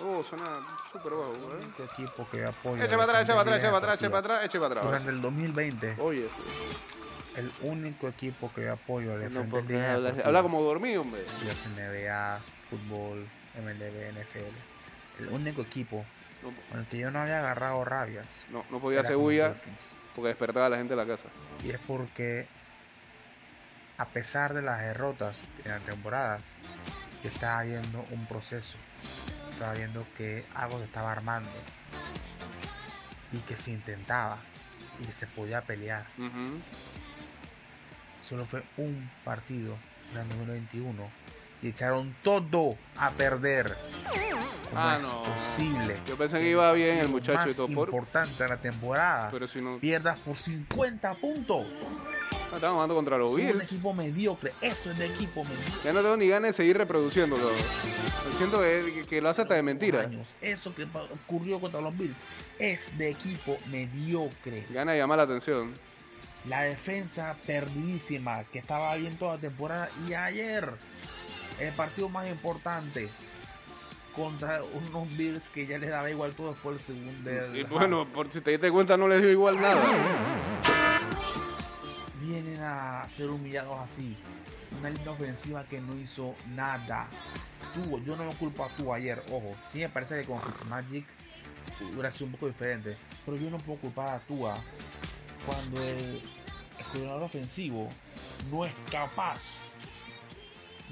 Oh, 0.00 0.22
suena 0.22 0.44
súper 0.90 1.12
bajo. 1.12 1.32
¿eh? 1.32 1.60
único 1.62 1.82
equipo 1.84 2.26
que 2.30 2.44
apoya. 2.44 2.84
Eche 2.84 2.96
para 2.96 3.04
atrás, 3.04 3.22
eche 3.22 3.32
para 3.32 3.40
atrás, 3.42 3.58
eche 3.58 3.68
para 3.68 3.78
atrás, 3.78 3.94
eche 3.96 4.08
para 4.08 4.18
atrás. 4.20 4.44
eche 4.44 4.58
para 4.58 4.66
atrás. 4.68 4.84
Durante 4.84 5.10
el 5.10 5.20
2020, 5.20 5.96
Oye, 6.00 6.28
el 7.36 7.52
único 7.62 8.08
equipo 8.08 8.52
que 8.54 8.68
apoyo 8.68 9.12
al 9.14 9.32
no, 9.32 9.44
porque 9.44 9.80
habla, 9.80 10.42
como 10.42 10.62
dormido, 10.62 11.02
hombre. 11.02 11.22
las 11.44 11.56
NBA, 11.66 12.40
fútbol, 12.70 13.26
MLB, 13.56 14.12
NFL. 14.12 15.22
El 15.22 15.28
único 15.28 15.62
equipo 15.62 16.04
No, 16.42 16.52
con 16.70 16.80
el 16.80 16.86
que 16.86 16.98
yo 16.98 17.10
no 17.10 17.20
había 17.20 17.38
agarrado 17.38 17.84
rabias. 17.84 18.26
no, 18.50 18.64
no 18.70 18.80
podía 18.80 19.00
hacer 19.00 19.16
bulla. 19.16 19.54
Porque 20.14 20.28
despertaba 20.28 20.66
a 20.66 20.68
la 20.68 20.76
gente 20.76 20.94
de 20.94 21.04
la 21.04 21.06
casa. 21.06 21.28
Y 21.64 21.70
es 21.70 21.78
porque, 21.86 22.46
a 23.98 24.06
pesar 24.06 24.54
de 24.54 24.62
las 24.62 24.80
derrotas 24.80 25.38
en 25.64 25.70
la 25.70 25.78
temporada, 25.78 26.38
estaba 27.24 27.62
viendo 27.62 28.04
un 28.10 28.26
proceso. 28.26 28.76
Estaba 29.50 29.74
viendo 29.74 30.06
que 30.16 30.44
algo 30.54 30.78
se 30.78 30.84
estaba 30.84 31.12
armando. 31.12 31.50
Y 33.32 33.38
que 33.38 33.56
se 33.56 33.70
intentaba. 33.70 34.38
Y 35.00 35.06
que 35.06 35.12
se 35.12 35.26
podía 35.26 35.62
pelear. 35.62 36.06
Solo 38.28 38.44
fue 38.44 38.62
un 38.76 39.10
partido 39.24 39.76
en 40.12 40.18
el 40.18 40.28
2021. 40.28 41.10
Y 41.62 41.68
echaron 41.68 42.14
todo 42.22 42.76
a 42.96 43.10
perder. 43.10 43.76
¿Cómo 44.08 44.80
Ah, 44.80 44.96
es 44.96 45.02
no. 45.02 45.22
posible? 45.22 45.96
Yo 46.08 46.16
pensé 46.16 46.38
que 46.40 46.50
iba 46.50 46.72
bien 46.72 46.96
el 46.98 47.08
muchacho 47.08 47.42
y 47.44 47.46
más 47.48 47.56
todo. 47.56 47.66
Por, 47.68 47.88
importante 47.88 48.42
de 48.42 48.48
la 48.48 48.56
temporada. 48.56 49.28
pero 49.30 49.46
si 49.46 49.60
no. 49.60 49.78
Pierdas 49.78 50.18
por 50.20 50.36
50 50.36 51.10
puntos. 51.14 51.66
Ah, 52.32 52.54
Estamos 52.56 52.74
jugando 52.74 52.94
contra 52.94 53.18
los 53.18 53.30
Son 53.32 53.40
un 53.40 53.46
Bills. 53.46 53.64
equipo 53.64 53.94
mediocre. 53.94 54.52
Esto 54.60 54.90
es 54.90 54.98
de 54.98 55.06
equipo 55.06 55.44
mediocre. 55.44 55.80
Ya 55.84 55.92
no 55.92 56.00
tengo 56.02 56.16
ni 56.16 56.28
ganas 56.28 56.48
de 56.50 56.52
seguir 56.54 56.76
reproduciéndolo. 56.78 57.48
Siento 58.36 58.60
que, 58.60 59.04
que 59.08 59.20
lo 59.20 59.28
hace 59.28 59.42
hasta 59.42 59.54
de 59.54 59.62
mentira. 59.62 60.00
años. 60.00 60.26
Eso 60.40 60.74
que 60.74 60.86
ocurrió 61.26 61.60
contra 61.60 61.80
los 61.80 61.96
Bills 61.96 62.16
es 62.58 62.80
de 62.98 63.10
equipo 63.10 63.56
mediocre. 63.70 64.64
Gana 64.70 64.92
de 64.92 64.98
llamar 64.98 65.18
la 65.18 65.24
atención. 65.24 65.72
La 66.48 66.62
defensa 66.62 67.36
perdidísima 67.46 68.44
que 68.44 68.58
estaba 68.58 68.94
bien 68.96 69.16
toda 69.16 69.34
la 69.34 69.40
temporada 69.40 69.88
y 70.08 70.14
ayer 70.14 70.70
el 71.58 71.72
partido 71.74 72.08
más 72.08 72.28
importante 72.28 73.08
contra 74.14 74.62
unos 74.62 75.16
Bills 75.16 75.42
que 75.54 75.66
ya 75.66 75.78
les 75.78 75.90
daba 75.90 76.10
igual 76.10 76.32
todo 76.34 76.50
después 76.50 76.76
del 76.76 76.86
segundo. 76.86 77.56
Y 77.56 77.62
bueno, 77.64 78.06
por 78.12 78.30
si 78.30 78.40
te 78.40 78.52
diste 78.52 78.70
cuenta, 78.70 78.96
no 78.96 79.08
les 79.08 79.20
dio 79.20 79.30
igual 79.30 79.60
nada. 79.60 79.82
vienen 82.20 82.60
a 82.60 83.06
ser 83.16 83.30
humillados 83.30 83.78
así. 83.80 84.16
Una 84.78 84.90
línea 84.90 85.10
ofensiva 85.10 85.64
que 85.64 85.80
no 85.80 85.96
hizo 85.96 86.34
nada. 86.54 87.06
Tú, 87.74 88.00
yo 88.00 88.16
no 88.16 88.24
lo 88.24 88.32
culpo 88.32 88.64
a 88.64 88.68
tú 88.76 88.92
ayer, 88.92 89.22
ojo. 89.30 89.54
Sí 89.72 89.78
me 89.78 89.88
parece 89.88 90.20
que 90.20 90.26
con 90.26 90.40
Fitzmagic 90.40 91.06
hubiera 91.92 92.10
sido 92.12 92.26
un 92.26 92.32
poco 92.32 92.46
diferente. 92.46 92.96
Pero 93.24 93.36
yo 93.36 93.50
no 93.50 93.58
puedo 93.58 93.80
culpar 93.80 94.08
a 94.08 94.18
Tua 94.20 94.56
cuando 95.46 95.82
el, 95.82 96.22
el 96.78 96.84
jugador 96.92 97.24
ofensivo 97.24 97.88
no 98.50 98.64
es 98.64 98.72
capaz 98.90 99.40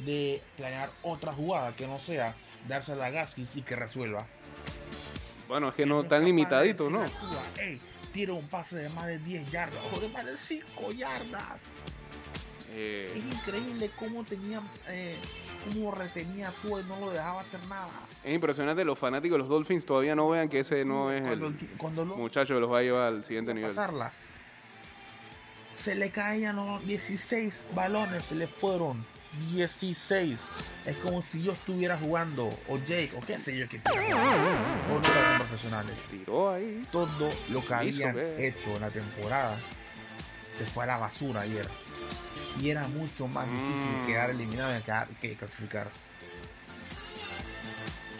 de 0.05 0.41
planear 0.57 0.91
otra 1.03 1.33
jugada 1.33 1.75
que 1.75 1.87
no 1.87 1.99
sea 1.99 2.35
dársela 2.69 3.07
a 3.07 3.11
Gaskins 3.11 3.57
y 3.57 3.63
que 3.63 3.77
resuelva. 3.77 4.27
Bueno, 5.49 5.69
es 5.71 5.75
que 5.75 5.87
no 5.87 6.03
es 6.03 6.09
tan 6.09 6.25
limitadito, 6.25 6.89
¿no? 6.91 7.03
a 7.03 7.07
Tua, 7.09 7.43
"Ey, 7.65 7.81
tira 8.13 8.33
un 8.35 8.47
pase 8.49 8.77
de 8.77 8.89
más 8.91 9.07
de 9.07 9.19
10 9.19 9.51
yardas 9.51 9.79
o 9.95 10.01
de 10.01 10.09
más 10.09 10.25
de 10.25 10.37
5 10.37 10.93
yardas. 10.93 11.61
Eh, 12.73 13.13
Es 13.17 13.33
increíble 13.33 13.91
cómo 13.99 14.23
tenía, 14.23 14.61
eh, 14.89 15.17
cómo 15.69 15.91
retenía 15.91 16.53
Tua 16.63 16.81
y 16.81 16.85
no 16.85 17.01
lo 17.01 17.11
dejaba 17.11 17.41
hacer 17.41 17.59
nada. 17.69 17.89
es 18.23 18.33
impresionante, 18.35 18.85
los 18.85 18.97
fanáticos 18.99 19.35
de 19.35 19.39
los 19.41 19.49
Dolphins 19.49 19.85
todavía 19.85 20.15
no 20.15 20.29
vean 20.29 20.49
que 20.49 20.61
ese 20.61 20.85
no 20.85 21.11
es 21.11 21.21
cuando, 21.21 21.47
el 21.49 21.57
cuando 21.77 22.05
lo 22.05 22.17
muchacho 22.17 22.55
que 22.55 22.61
los 22.61 22.71
va 22.71 22.79
a 22.79 22.83
llevar 22.83 23.09
al 23.09 23.25
siguiente 23.25 23.53
nivel. 23.55 23.71
pasarla, 23.71 24.13
se 25.83 25.95
le 25.97 26.11
caían 26.11 26.57
los 26.57 26.87
16 26.87 27.61
balones, 27.75 28.25
se 28.27 28.35
le 28.37 28.47
fueron 28.47 29.05
16. 29.53 30.39
Es 30.87 30.97
como 30.97 31.23
si 31.23 31.43
yo 31.43 31.53
estuviera 31.53 31.97
jugando, 31.97 32.47
o 32.69 32.79
Jake, 32.79 33.13
o 33.17 33.21
qué 33.21 33.39
sé 33.39 33.57
yo, 33.57 33.69
que 33.69 33.79
o 33.79 34.99
no 34.99 35.05
son 35.05 35.39
profesionales. 35.39 35.95
Tiró 36.11 36.51
ahí. 36.53 36.85
Todo 36.91 37.31
lo 37.51 37.65
que 37.65 37.75
habían 37.75 38.19
hecho 38.39 38.75
en 38.77 38.81
la 38.81 38.91
temporada 38.91 39.57
se 40.59 40.65
fue 40.65 40.85
a 40.85 40.87
la 40.89 40.99
basura 40.99 41.43
ayer. 41.43 41.67
Y 42.61 42.71
era 42.71 42.87
mucho 42.89 43.29
más 43.29 43.47
difícil 43.47 44.03
Mm. 44.03 44.07
quedar 44.07 44.31
eliminado 44.31 44.73
que, 45.21 45.35
clasificar. 45.35 45.89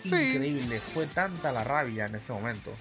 Increíble, 0.05 0.81
fue 0.81 1.07
tanta 1.07 1.53
la 1.53 1.65
rabia 1.65 2.07
en 2.07 2.15
ese 2.15 2.33
momento. 2.33 2.73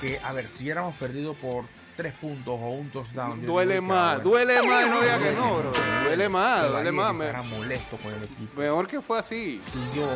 Que, 0.00 0.18
a 0.20 0.32
ver, 0.32 0.48
si 0.56 0.62
hubiéramos 0.64 0.94
perdido 0.96 1.34
por 1.34 1.64
3 1.96 2.14
puntos 2.14 2.48
o 2.60 2.68
un 2.70 2.88
touchdown. 2.90 3.44
Duele 3.44 3.80
más, 3.80 4.22
duele 4.22 4.62
más, 4.62 4.88
no 4.88 5.00
diga 5.00 5.18
que 5.18 5.32
no, 5.32 5.58
bro. 5.58 5.72
Duele 6.04 6.28
más, 6.28 6.70
duele 6.70 6.92
más. 6.92 7.14
me- 7.14 7.26
Era 7.26 7.42
molesto 7.42 7.96
con 7.98 8.12
el 8.14 8.22
equipo. 8.24 8.60
mejor 8.60 8.86
que 8.86 9.00
fue 9.00 9.18
así. 9.18 9.60
Y 9.74 9.96
yo 9.96 10.08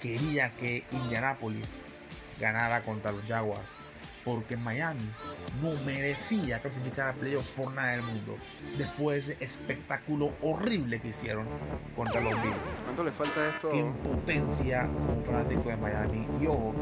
quería 0.00 0.50
que 0.56 0.84
Indianapolis 0.92 1.66
ganara 2.40 2.82
contra 2.82 3.12
los 3.12 3.22
Jaguars. 3.24 3.62
Porque 4.22 4.54
Miami 4.54 5.08
no 5.62 5.70
merecía 5.86 6.58
clasificar 6.60 7.08
a 7.08 7.12
playoffs 7.14 7.48
por 7.52 7.72
nada 7.72 7.92
del 7.92 8.02
mundo. 8.02 8.36
Después 8.76 9.26
de 9.26 9.32
ese 9.32 9.44
espectáculo 9.44 10.32
horrible 10.42 11.00
que 11.00 11.08
hicieron 11.08 11.46
contra 11.96 12.20
los 12.20 12.34
Bills. 12.42 12.54
¿Cuánto 12.84 13.02
le 13.02 13.12
falta 13.12 13.48
esto? 13.48 13.70
Qué 13.70 13.78
impotencia 13.78 14.82
un 14.84 15.24
fanático 15.24 15.70
de 15.70 15.76
Miami. 15.78 16.28
Y 16.38 16.46
ojo, 16.46 16.74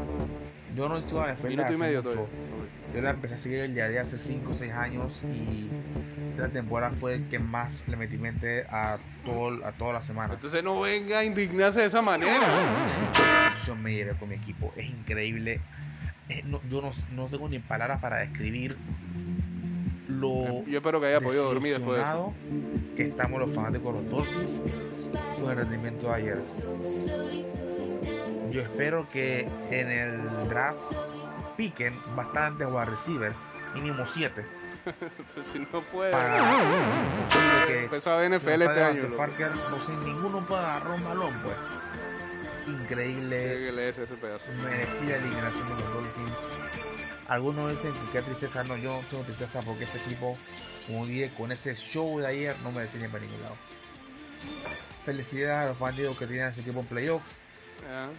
yo 0.79 0.89
no 0.89 1.01
sigo 1.07 1.21
a 1.21 1.27
la 1.27 1.33
NFL 1.33 1.47
Minuto 1.49 1.61
y 1.61 1.65
hace 1.65 1.77
medio 1.77 1.97
mucho. 2.03 2.09
todavía. 2.11 2.35
Yo 2.95 3.01
la 3.01 3.09
empecé 3.11 3.35
a 3.35 3.37
seguir 3.37 3.59
el 3.59 3.73
día 3.75 3.87
de 3.87 3.99
hace 3.99 4.17
5 4.17 4.51
o 4.51 4.55
6 4.57 4.71
años 4.73 5.21
y 5.23 5.69
esta 6.31 6.49
temporada 6.49 6.93
fue 6.99 7.15
el 7.15 7.27
que 7.29 7.37
más 7.37 7.81
le 7.87 7.95
metí 7.97 8.17
mente 8.17 8.65
a, 8.69 8.97
todo, 9.25 9.63
a 9.65 9.71
toda 9.73 9.93
la 9.93 10.01
semana. 10.01 10.33
Entonces 10.35 10.63
no 10.63 10.79
venga 10.81 11.19
a 11.19 11.23
indignarse 11.25 11.81
de 11.81 11.85
esa 11.87 12.01
manera. 12.01 12.47
Yo 13.67 13.75
me 13.75 13.93
llevé 13.93 14.13
con 14.15 14.29
mi 14.29 14.35
equipo. 14.35 14.73
Es 14.75 14.87
increíble. 14.87 15.61
Eh, 16.29 16.43
no- 16.45 16.61
yo 16.69 16.81
no, 16.81 16.91
no 17.15 17.27
tengo 17.27 17.47
ni 17.49 17.59
palabras 17.59 17.99
para 17.99 18.17
describir 18.21 18.75
lo 20.07 20.65
Yo 20.65 20.77
espero 20.77 20.99
que 20.99 21.07
haya 21.07 21.21
podido 21.21 21.43
dormir 21.45 21.73
después 21.73 21.97
de 21.97 22.03
eso. 22.03 22.33
que 22.95 23.03
estamos 23.09 23.39
los 23.39 23.51
fanáticos 23.51 23.95
de 23.95 24.01
los 24.01 24.09
Dolphins 24.11 25.09
con 25.39 25.49
el 25.51 25.55
rendimiento 25.57 26.07
de 26.07 26.13
ayer. 26.15 26.39
Yo 28.51 28.61
espero 28.61 29.09
que 29.11 29.41
en 29.69 29.89
el 29.91 30.23
draft 30.49 30.91
piquen 31.57 31.99
bastantes 32.15 32.67
wide 32.69 32.85
receivers, 32.85 33.37
mínimo 33.73 34.05
7. 34.07 34.45
Pero 34.85 35.43
si 35.51 35.59
no 35.59 35.81
puede. 35.91 36.11
Para 36.11 36.37
que 37.67 37.83
Empezó 37.83 38.11
a 38.17 38.27
NFL 38.27 38.61
este 38.61 38.83
año. 38.83 39.03
loco. 39.03 39.17
Parker, 39.17 39.47
no 39.69 39.77
sé, 39.79 40.05
ninguno 40.05 40.39
balón, 40.49 41.31
pues. 41.43 42.41
Increíble 42.67 43.37
¿Qué 43.65 43.71
le 43.71 43.81
des 43.81 43.97
ese 43.97 44.15
pedazo? 44.15 44.45
merecida 44.53 45.15
eliminación 45.17 45.77
de 45.77 45.83
los 45.83 45.93
Dolphins. 45.93 47.21
Algunos 47.27 47.71
dicen 47.71 47.93
que 47.93 47.99
qué 48.11 48.21
tristeza, 48.21 48.63
no, 48.63 48.77
yo 48.77 48.91
no 48.93 48.99
tengo 49.09 49.23
tristeza 49.23 49.61
porque 49.61 49.83
ese 49.85 49.97
equipo, 49.99 50.37
como 50.87 51.05
dije, 51.05 51.31
con 51.37 51.51
ese 51.51 51.75
show 51.75 52.19
de 52.19 52.27
ayer 52.27 52.55
no 52.63 52.71
merecía 52.71 53.01
ir 53.01 53.09
para 53.09 53.23
ningún 53.23 53.41
lado. 53.41 53.55
Felicidades 55.05 55.65
a 55.65 55.69
los 55.69 55.77
fanáticos 55.77 56.17
que 56.17 56.27
tienen 56.27 56.47
ese 56.49 56.61
equipo 56.61 56.79
en 56.81 56.85
playoff. 56.85 57.21
Ah, 57.89 58.09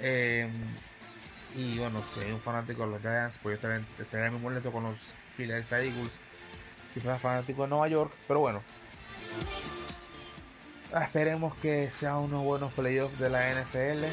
Eh, 0.00 0.48
y 1.56 1.78
bueno, 1.78 2.02
hay 2.22 2.32
un 2.32 2.40
fanático 2.40 2.84
de 2.84 2.90
los 2.92 3.00
Giants, 3.00 3.38
pues 3.42 3.60
yo 3.60 3.68
estaré 4.02 4.30
muy 4.30 4.40
molesto 4.40 4.70
con 4.70 4.84
los 4.84 4.96
Philadelphia 5.36 5.78
Eagles. 5.80 6.10
Si 6.94 7.00
fuera 7.00 7.18
fanático 7.18 7.62
de 7.62 7.68
Nueva 7.68 7.88
York, 7.88 8.12
pero 8.28 8.40
bueno. 8.40 8.62
Ah, 10.92 11.04
Esperemos 11.04 11.54
que 11.56 11.90
sean 11.98 12.16
unos 12.16 12.44
buenos 12.44 12.72
playoffs 12.72 13.18
de 13.18 13.28
la 13.30 13.50
NFL. 13.52 14.04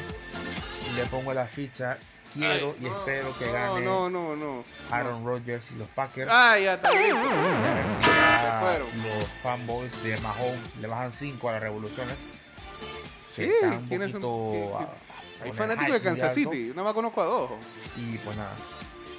Le 0.96 1.06
pongo 1.10 1.32
la 1.32 1.46
ficha. 1.46 1.98
Quiero 2.34 2.72
Ay, 2.72 2.76
y 2.80 2.84
no, 2.88 2.96
espero 2.96 3.38
que 3.38 3.50
gane 3.52 3.80
No, 3.82 4.10
no, 4.10 4.34
no. 4.34 4.64
Aaron 4.90 5.24
Rodgers 5.24 5.64
y 5.70 5.74
los 5.76 5.86
Packers. 5.88 6.28
Ah, 6.32 6.58
ya 6.58 6.78
fueron. 8.60 8.88
los 9.02 9.24
fanboys 9.42 10.02
de 10.02 10.16
Mahomes 10.20 10.76
le 10.80 10.88
bajan 10.88 11.12
5 11.12 11.48
a 11.48 11.52
las 11.52 11.62
revoluciones. 11.62 12.16
Sí, 13.34 13.48
¿quiénes 13.88 14.12
son? 14.12 14.20
¿Qué- 14.22 14.68
qué? 14.78 14.86
Hay 15.42 15.52
fanáticos 15.52 15.92
de 15.94 16.00
Kansas. 16.00 16.34
City. 16.34 16.68
Nada 16.70 16.84
más 16.84 16.94
conozco 16.94 17.20
a 17.22 17.24
dos. 17.26 17.50
Y 17.96 18.16
pues 18.18 18.36
nada, 18.36 18.54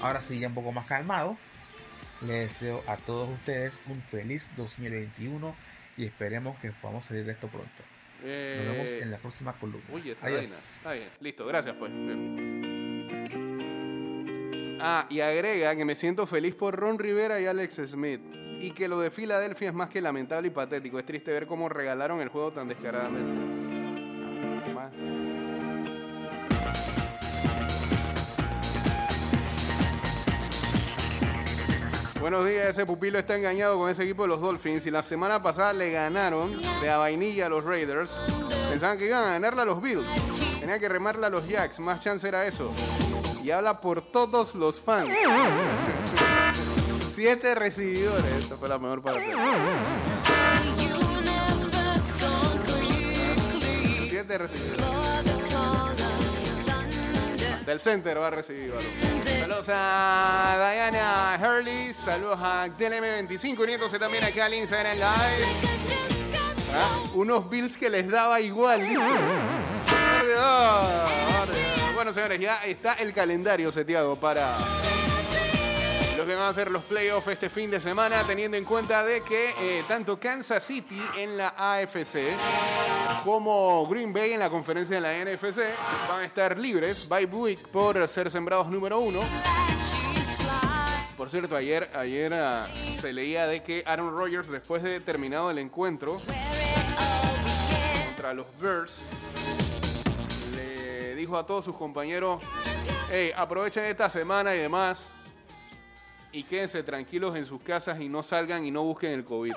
ahora 0.01 0.21
sí 0.21 0.39
ya 0.39 0.47
un 0.47 0.55
poco 0.55 0.71
más 0.71 0.85
calmado. 0.85 1.37
Les 2.21 2.49
deseo 2.49 2.81
a 2.87 2.95
todos 2.97 3.29
ustedes 3.29 3.73
un 3.87 4.01
feliz 4.03 4.49
2021 4.57 5.55
y 5.97 6.05
esperemos 6.05 6.57
que 6.59 6.71
podamos 6.71 7.05
salir 7.05 7.25
de 7.25 7.33
esto 7.33 7.47
pronto. 7.47 7.69
Nos 8.21 8.23
vemos 8.23 8.87
Eh, 8.87 8.99
en 9.03 9.11
la 9.11 9.17
próxima 9.17 9.53
columna. 9.59 9.85
Uy, 9.91 10.09
esa 10.11 10.25
Adiós. 10.25 10.39
vaina. 10.41 10.55
Está 10.77 10.91
bien, 10.93 11.09
listo, 11.19 11.45
gracias 11.45 11.75
pues. 11.77 11.91
Ah, 14.79 15.05
y 15.09 15.19
agrega 15.21 15.75
que 15.75 15.85
me 15.85 15.95
siento 15.95 16.25
feliz 16.27 16.55
por 16.55 16.75
Ron 16.75 16.99
Rivera 16.99 17.39
y 17.39 17.45
Alex 17.45 17.81
Smith. 17.87 18.21
Y 18.59 18.71
que 18.71 18.87
lo 18.87 18.99
de 18.99 19.11
Filadelfia 19.11 19.69
es 19.69 19.73
más 19.75 19.89
que 19.89 20.01
lamentable 20.01 20.47
y 20.47 20.51
patético. 20.51 20.97
Es 20.97 21.05
triste 21.05 21.31
ver 21.31 21.45
cómo 21.47 21.67
regalaron 21.69 22.21
el 22.21 22.29
juego 22.29 22.51
tan 22.53 22.67
descaradamente. 22.69 23.64
Buenos 32.25 32.43
días, 32.47 32.69
ese 32.69 32.87
pupilo 32.87 33.19
está 33.19 33.35
engañado 33.35 33.77
con 33.77 33.87
ese 33.87 34.01
equipo 34.01 34.23
de 34.23 34.29
los 34.29 34.41
Dolphins 34.41 34.83
y 34.87 34.89
la 34.89 35.03
semana 35.03 35.43
pasada 35.43 35.73
le 35.73 35.91
ganaron 35.91 36.59
de 36.81 36.89
a 36.89 36.97
vainilla 36.97 37.45
a 37.45 37.49
los 37.49 37.63
Raiders. 37.63 38.09
Pensaban 38.67 38.97
que 38.97 39.05
iban 39.05 39.23
a 39.25 39.33
ganarle 39.33 39.61
a 39.61 39.65
los 39.65 39.79
Bills. 39.79 40.07
Tenía 40.59 40.79
que 40.79 40.89
remarla 40.89 41.27
a 41.27 41.29
los 41.29 41.47
Jacks, 41.47 41.77
más 41.77 41.99
chance 41.99 42.27
era 42.27 42.47
eso. 42.47 42.73
Y 43.43 43.51
habla 43.51 43.79
por 43.79 44.01
todos 44.01 44.55
los 44.55 44.81
fans. 44.81 45.11
Siete 47.13 47.53
recibidores, 47.53 48.25
esta 48.39 48.57
fue 48.57 48.69
la 48.69 48.79
mejor 48.79 49.03
parte. 49.03 49.31
Siete 54.09 54.37
recibidores. 54.39 55.04
Del 57.65 57.79
center 57.81 58.19
va 58.19 58.27
a 58.27 58.29
recibir 58.29 58.69
balón. 58.69 58.85
Saludos 59.39 59.69
a 59.69 60.71
Diana 60.71 61.39
Hurley, 61.41 61.93
saludos 61.93 62.37
a 62.41 62.67
DLM25 62.67 63.57
uniéndose 63.59 63.97
también 63.97 64.23
acá 64.23 64.45
al 64.45 64.53
Instagram 64.53 64.95
Live. 64.95 65.47
Ah, 66.73 67.03
Unos 67.15 67.49
Bills 67.49 67.75
que 67.77 67.89
les 67.89 68.07
daba 68.07 68.39
igual, 68.41 68.87
Bueno, 71.95 72.13
señores, 72.13 72.39
ya 72.39 72.63
está 72.65 72.93
el 72.93 73.13
calendario 73.13 73.71
seteado 73.71 74.15
para 74.15 74.55
los 76.17 76.25
que 76.25 76.35
van 76.35 76.45
a 76.45 76.49
hacer 76.49 76.71
los 76.71 76.83
playoffs 76.83 77.27
este 77.27 77.49
fin 77.49 77.69
de 77.69 77.79
semana, 77.79 78.23
teniendo 78.23 78.55
en 78.55 78.63
cuenta 78.63 79.03
de 79.03 79.21
que 79.21 79.53
eh, 79.59 79.83
tanto 79.87 80.17
Kansas 80.17 80.63
City 80.63 81.01
en 81.17 81.35
la 81.35 81.53
AFC 81.57 82.37
como 83.23 83.85
Green 83.87 84.13
Bay 84.13 84.31
en 84.31 84.39
la 84.39 84.49
conferencia 84.49 84.95
de 84.95 85.01
la 85.01 85.13
NFC 85.13 85.59
van 86.07 86.21
a 86.21 86.25
estar 86.25 86.57
libres, 86.57 87.07
bye 87.09 87.25
week 87.25 87.67
por 87.67 88.07
ser 88.07 88.31
sembrados 88.31 88.67
número 88.67 88.99
uno. 88.99 89.19
Por 91.17 91.29
cierto, 91.29 91.55
ayer, 91.55 91.89
ayer 91.93 92.33
ah, 92.33 92.69
se 93.01 93.11
leía 93.11 93.47
de 93.47 93.61
que 93.61 93.83
Aaron 93.85 94.15
Rodgers, 94.15 94.47
después 94.49 94.83
de 94.83 94.99
terminado 95.01 95.51
el 95.51 95.57
encuentro 95.57 96.21
contra 98.05 98.33
los 98.33 98.45
Bears, 98.59 98.99
le 100.55 101.15
dijo 101.15 101.37
a 101.37 101.45
todos 101.45 101.65
sus 101.65 101.75
compañeros, 101.75 102.41
hey, 103.11 103.31
aprovechen 103.35 103.83
esta 103.85 104.09
semana 104.09 104.55
y 104.55 104.59
demás 104.59 105.09
y 106.35 106.43
quédense 106.43 106.83
tranquilos 106.83 107.33
en 107.37 107.45
sus 107.45 107.61
casas 107.61 108.01
y 108.01 108.09
no 108.09 108.21
salgan 108.21 108.65
y 108.65 108.71
no 108.71 108.83
busquen 108.83 109.11
el 109.11 109.23
COVID. 109.23 109.51
Eh. 109.51 109.55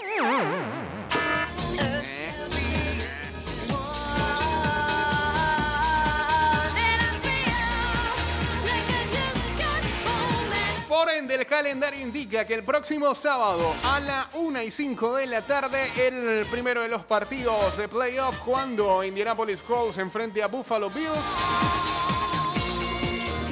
Por 10.88 11.10
ende, 11.10 11.34
el 11.34 11.46
calendario 11.46 12.00
indica 12.00 12.46
que 12.46 12.54
el 12.54 12.62
próximo 12.62 13.12
sábado 13.12 13.74
a 13.84 13.98
la 13.98 14.30
1 14.34 14.62
y 14.62 14.70
5 14.70 15.16
de 15.16 15.26
la 15.26 15.44
tarde, 15.44 15.90
el 15.96 16.46
primero 16.46 16.82
de 16.82 16.88
los 16.88 17.02
partidos 17.04 17.76
de 17.76 17.88
playoff, 17.88 18.38
cuando 18.44 19.02
Indianapolis 19.02 19.62
Colts 19.62 19.98
enfrente 19.98 20.44
a 20.44 20.46
Buffalo 20.46 20.90
Bills. 20.90 21.18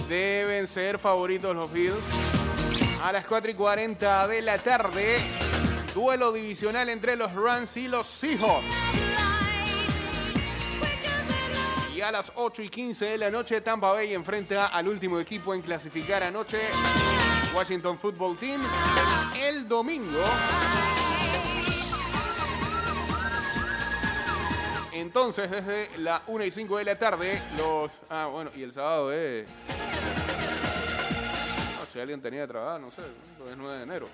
Deben 0.09 0.69
ser 0.69 1.01
favoritos 1.01 1.57
los 1.57 1.73
Bills. 1.73 2.46
A 3.03 3.13
las 3.13 3.27
4 3.27 3.51
y 3.51 3.55
40 3.55 4.29
de 4.29 4.43
la 4.43 4.59
tarde, 4.59 5.19
duelo 5.95 6.33
divisional 6.33 6.89
entre 6.89 7.15
los 7.17 7.33
Rams 7.33 7.77
y 7.77 7.89
los 7.89 8.07
Seahawks. 8.07 8.75
Y 11.95 12.01
a 12.01 12.11
las 12.11 12.33
8 12.35 12.63
y 12.63 12.69
15 12.69 13.05
de 13.05 13.19
la 13.19 13.31
noche, 13.31 13.61
Tampa 13.61 13.93
Bay 13.93 14.13
enfrenta 14.13 14.67
al 14.67 14.89
último 14.89 15.21
equipo 15.21 15.55
en 15.55 15.63
clasificar 15.63 16.23
anoche, 16.23 16.59
Washington 17.55 17.99
Football 17.99 18.37
Team. 18.39 18.61
El 19.41 19.69
domingo. 19.69 20.25
Entonces, 24.93 25.51
desde 25.51 25.91
la 25.99 26.23
1 26.27 26.45
y 26.45 26.51
5 26.51 26.79
de 26.79 26.85
la 26.85 26.99
tarde, 26.99 27.41
los. 27.57 27.91
Ah, 28.11 28.29
bueno, 28.33 28.51
y 28.57 28.63
el 28.63 28.73
sábado. 28.73 29.11
No, 29.11 30.16
si 31.97 32.01
alguien 32.03 32.21
tenía 32.21 32.47
que 32.47 32.53
no 32.53 32.91
sé, 32.91 33.01
es 33.51 33.57
9 33.57 33.79
de 33.79 33.83
enero. 33.83 34.07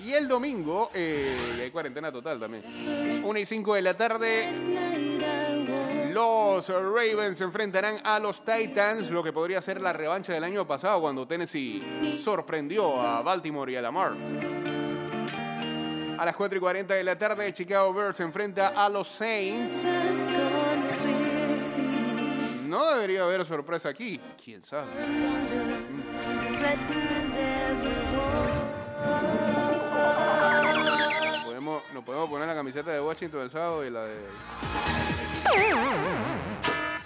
Y 0.00 0.14
el 0.14 0.26
domingo, 0.26 0.90
eh, 0.94 1.60
hay 1.60 1.70
cuarentena 1.70 2.10
total 2.10 2.40
también. 2.40 2.62
1 3.22 3.38
y 3.38 3.44
5 3.44 3.74
de 3.74 3.82
la 3.82 3.94
tarde, 3.94 4.48
los 6.10 6.66
Ravens 6.70 7.36
se 7.36 7.44
enfrentarán 7.44 8.00
a 8.02 8.18
los 8.18 8.42
Titans, 8.42 9.10
lo 9.10 9.22
que 9.22 9.34
podría 9.34 9.60
ser 9.60 9.82
la 9.82 9.92
revancha 9.92 10.32
del 10.32 10.42
año 10.42 10.66
pasado 10.66 11.02
cuando 11.02 11.28
Tennessee 11.28 12.16
sorprendió 12.18 12.98
a 12.98 13.20
Baltimore 13.20 13.70
y 13.70 13.76
a 13.76 13.82
Lamar. 13.82 14.12
A 16.18 16.24
las 16.24 16.34
4 16.34 16.56
y 16.56 16.60
40 16.60 16.94
de 16.94 17.04
la 17.04 17.18
tarde, 17.18 17.52
Chicago 17.52 17.92
Bears 17.92 18.16
se 18.16 18.22
enfrenta 18.22 18.68
a 18.68 18.88
los 18.88 19.06
Saints. 19.06 19.84
No 22.66 22.94
debería 22.94 23.24
haber 23.24 23.44
sorpresa 23.44 23.90
aquí, 23.90 24.18
quién 24.42 24.62
sabe. 24.62 25.97
Podemos, 31.44 31.82
nos 31.92 32.04
podemos 32.04 32.30
poner 32.30 32.48
la 32.48 32.54
camiseta 32.54 32.90
de 32.90 33.00
Washington 33.00 33.42
el 33.42 33.50
sábado 33.50 33.84
y 33.84 33.90
la 33.90 34.04
de 34.04 34.16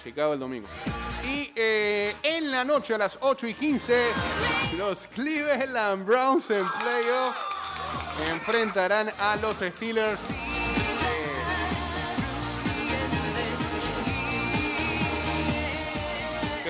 Chicago 0.03 0.35
el 0.35 0.41
domingo. 0.41 0.69
Y 1.25 1.53
eh, 1.55 2.15
en 2.23 2.51
la 2.51 2.65
noche 2.65 2.95
a 2.95 2.99
las 2.99 3.19
8 3.21 3.47
y 3.47 3.55
15, 3.55 4.07
los 4.77 5.07
Cleveland 5.09 6.05
Browns 6.05 6.51
en 6.51 6.67
playoff 6.81 7.37
enfrentarán 8.31 9.12
a 9.19 9.37
los 9.37 9.59
Steelers. 9.59 10.21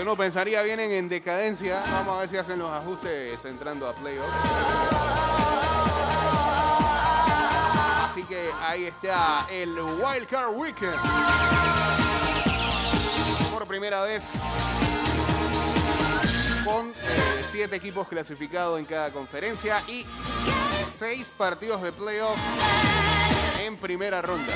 Que 0.03 0.09
uno 0.09 0.17
pensaría 0.17 0.63
vienen 0.63 0.91
en 0.91 1.09
decadencia. 1.09 1.81
Vamos 1.93 2.17
a 2.17 2.21
ver 2.21 2.29
si 2.29 2.37
hacen 2.37 2.59
los 2.59 2.69
ajustes 2.71 3.45
entrando 3.45 3.89
a 3.89 3.95
playoff. 3.95 4.27
Así 8.05 8.25
que 8.25 8.51
ahí 8.61 8.87
está 8.87 9.47
el 9.49 9.81
Wild 9.81 10.27
Card 10.29 10.57
Weekend. 10.57 10.97
Por 13.53 13.65
primera 13.69 14.03
vez 14.03 14.33
con 16.65 16.89
eh, 16.89 17.45
siete 17.49 17.77
equipos 17.77 18.09
clasificados 18.09 18.81
en 18.81 18.87
cada 18.87 19.13
conferencia 19.13 19.85
y 19.87 20.05
seis 20.93 21.33
partidos 21.37 21.81
de 21.81 21.93
playoff 21.93 22.41
en 23.61 23.77
primera 23.77 24.21
ronda. 24.21 24.53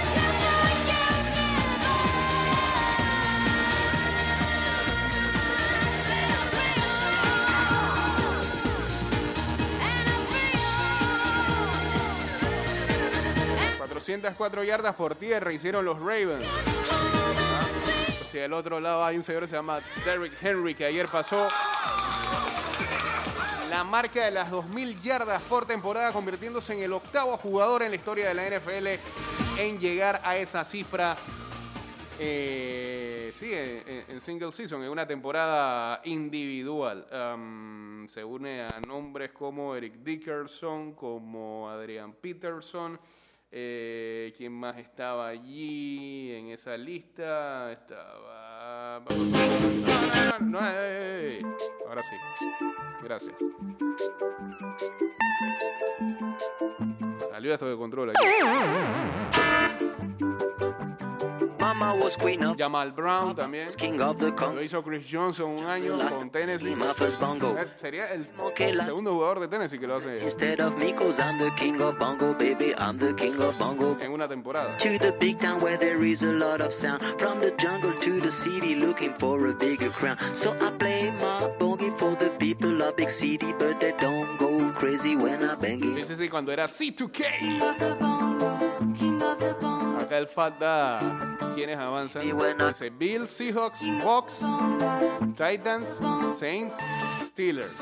...404 14.07 14.65
yardas 14.65 14.95
por 14.95 15.17
tierra 15.17 15.53
hicieron 15.53 15.85
los 15.85 15.99
Ravens. 15.99 16.47
Si 18.31 18.39
del 18.39 18.53
otro 18.53 18.79
lado 18.79 19.05
hay 19.05 19.17
un 19.17 19.25
señor 19.25 19.43
que 19.43 19.49
se 19.49 19.57
llama 19.57 19.81
Derrick 20.05 20.33
Henry 20.41 20.77
que 20.77 20.85
ayer 20.85 21.09
pasó 21.09 21.49
la 23.69 23.83
marca 23.83 24.25
de 24.25 24.31
las 24.31 24.51
2.000 24.53 25.01
yardas 25.03 25.43
por 25.43 25.67
temporada, 25.67 26.13
convirtiéndose 26.13 26.73
en 26.75 26.83
el 26.83 26.93
octavo 26.93 27.37
jugador 27.37 27.83
en 27.83 27.91
la 27.91 27.97
historia 27.97 28.29
de 28.29 28.35
la 28.35 28.49
NFL 28.49 28.87
en 29.59 29.79
llegar 29.81 30.21
a 30.23 30.37
esa 30.37 30.65
cifra. 30.65 31.17
eh, 32.21 33.33
sí, 33.35 33.51
en, 33.53 34.21
single 34.21 34.53
season, 34.53 34.85
en 34.85 34.91
una 34.91 35.05
temporada 35.07 36.01
individual. 36.05 37.07
Se 38.07 38.23
une 38.23 38.63
a 38.63 38.81
nombres 38.87 39.33
como 39.33 39.75
Eric 39.75 39.95
Dickerson, 39.97 40.95
como 40.95 41.69
Adrian 41.69 42.13
Peterson. 42.13 42.99
Eh, 43.51 44.35
¿Quién 44.37 44.53
más 44.53 44.77
estaba 44.79 45.29
allí 45.29 46.33
en 46.33 46.49
esa 46.49 46.77
lista? 46.77 47.73
Estaba. 47.73 49.03
Eh, 50.73 51.41
eh, 51.41 51.43
Ahora 51.89 52.03
sí. 52.03 52.17
Gracias. 53.03 53.37
Salió 57.31 57.53
esto 57.53 57.69
de 57.69 57.77
control 57.77 58.11
aquí. 58.11 58.27
Jamal 62.59 62.93
Brown 62.93 63.35
también. 63.35 63.69
Lo 64.55 64.63
hizo 64.63 64.83
Chris 64.83 65.07
Johnson 65.11 65.51
un 65.51 65.65
año 65.65 65.99
con 66.11 66.31
Tennessee. 66.31 66.73
Eh, 66.73 67.67
Sería 67.81 68.07
el 68.13 68.27
segundo 68.83 69.13
jugador 69.15 69.41
de 69.41 69.49
Tennessee 69.49 69.79
que 69.79 69.87
lo 69.87 69.97
hace 69.97 70.23
Instead 70.23 70.61
of 70.61 70.77
me, 70.81 70.93
cause 70.95 71.19
I'm 71.21 71.39
the 71.39 71.51
king 71.57 71.81
of 71.81 71.99
bongo, 71.99 72.33
baby. 72.35 72.75
I'm 72.79 72.99
the 72.99 73.15
king 73.15 73.41
of 73.41 73.57
bongo. 73.59 73.97
en 74.01 74.13
una 74.13 74.29
temporada. 74.29 74.77
To 74.79 74.99
the 74.99 75.13
big 75.19 75.39
town 75.39 75.59
where 75.61 75.77
there 75.77 76.03
is 76.05 76.23
a 76.23 76.33
lot 76.33 76.61
of 76.61 76.73
sound. 76.73 77.03
From 77.19 77.41
the 77.41 77.53
jungle 77.59 77.93
to 77.99 78.21
the 78.21 78.31
city, 78.31 78.75
looking 78.75 79.15
for 79.19 79.47
a 79.49 79.55
bigger 79.55 79.91
crown. 79.91 80.17
So 80.35 80.55
I 80.61 80.71
play 80.79 81.11
my 81.13 81.49
bongie 81.59 81.97
for 81.99 82.15
the 82.17 82.31
people 82.39 82.83
of 82.83 82.97
big 82.97 83.11
city, 83.11 83.53
but 83.59 83.79
they 83.81 83.93
don't 84.01 84.37
go 84.39 84.73
crazy 84.73 85.17
when 85.17 85.43
I 85.43 85.55
bang 85.55 85.81
Sí, 85.81 85.99
it. 85.99 86.07
sí, 86.07 86.17
sí, 86.17 86.29
cuando 86.29 86.53
era 86.53 86.67
C2K. 86.67 88.37
Acá 90.07 90.19
el 90.19 90.29
falta 90.29 91.37
quienes 91.57 91.77
avanzan. 91.79 92.25
Y 92.25 92.31
bueno. 92.31 92.69
Eh, 92.69 92.91
Bills, 92.97 93.29
Seahawks, 93.29 93.81
Bucks, 94.05 94.41
Titans, 95.37 96.01
Saints, 96.39 96.77
Steelers. 97.25 97.75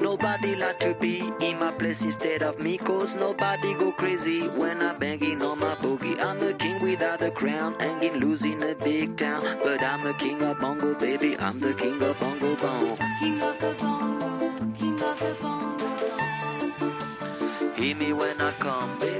Nobody 0.00 0.56
like 0.56 0.80
to 0.80 0.94
be 0.94 1.32
in 1.40 1.60
my 1.60 1.70
place 1.70 2.02
instead 2.02 2.42
of 2.42 2.58
me, 2.58 2.76
cause 2.76 3.14
nobody 3.14 3.74
go 3.74 3.92
crazy 3.92 4.48
when 4.48 4.82
I'm 4.82 4.98
banging 4.98 5.42
on 5.42 5.60
my 5.60 5.76
boogie. 5.76 6.20
I'm 6.20 6.42
a 6.42 6.52
king 6.54 6.82
without 6.82 7.22
a 7.22 7.30
crown, 7.30 7.76
hanging 7.78 8.14
loose 8.14 8.44
in 8.44 8.60
a 8.64 8.74
big 8.74 9.16
town. 9.16 9.42
But 9.62 9.80
I'm 9.80 10.04
a 10.08 10.14
king 10.14 10.42
of 10.42 10.58
bongo, 10.58 10.94
baby. 10.94 11.38
I'm 11.38 11.60
the 11.60 11.72
king 11.72 12.02
of 12.02 12.18
bongo 12.18 12.56
bong. 12.56 12.98
King 13.20 13.40
of 13.42 13.60
the 13.60 13.76
bongo, 13.78 14.72
king 14.76 15.00
of 15.00 15.20
the 15.20 15.36
bongo. 15.40 15.66
Hear 17.76 17.94
me 17.94 18.12
when 18.12 18.40
I 18.40 18.50
come, 18.52 18.98
baby. 18.98 19.15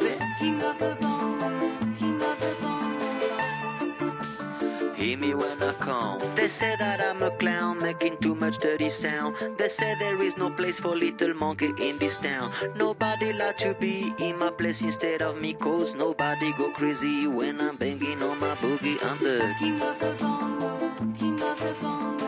Say 6.56 6.74
that 6.76 7.02
I'm 7.02 7.22
a 7.22 7.30
clown 7.32 7.78
making 7.82 8.16
too 8.16 8.34
much 8.34 8.56
dirty 8.58 8.88
sound. 8.88 9.36
They 9.58 9.68
say 9.68 9.94
there 9.98 10.16
is 10.16 10.38
no 10.38 10.48
place 10.48 10.80
for 10.80 10.96
little 10.96 11.34
monkey 11.34 11.72
in 11.78 11.98
this 11.98 12.16
town. 12.16 12.50
Nobody 12.76 13.34
like 13.34 13.58
to 13.58 13.74
be 13.74 14.14
in 14.18 14.38
my 14.38 14.50
place 14.50 14.80
instead 14.80 15.20
of 15.20 15.38
me, 15.38 15.52
cause 15.52 15.94
nobody 15.94 16.54
go 16.54 16.70
crazy 16.70 17.26
when 17.26 17.60
I'm 17.60 17.76
banging 17.76 18.22
on 18.22 18.40
my 18.40 18.54
boogie. 18.54 18.96
I'm 19.04 19.18
the 19.18 19.54
king 19.58 19.82
of 19.82 19.98
the 19.98 20.14
bongo, 20.18 20.92
king 21.18 21.42
of 21.42 21.60
the 21.60 21.74
bongo. 21.82 22.26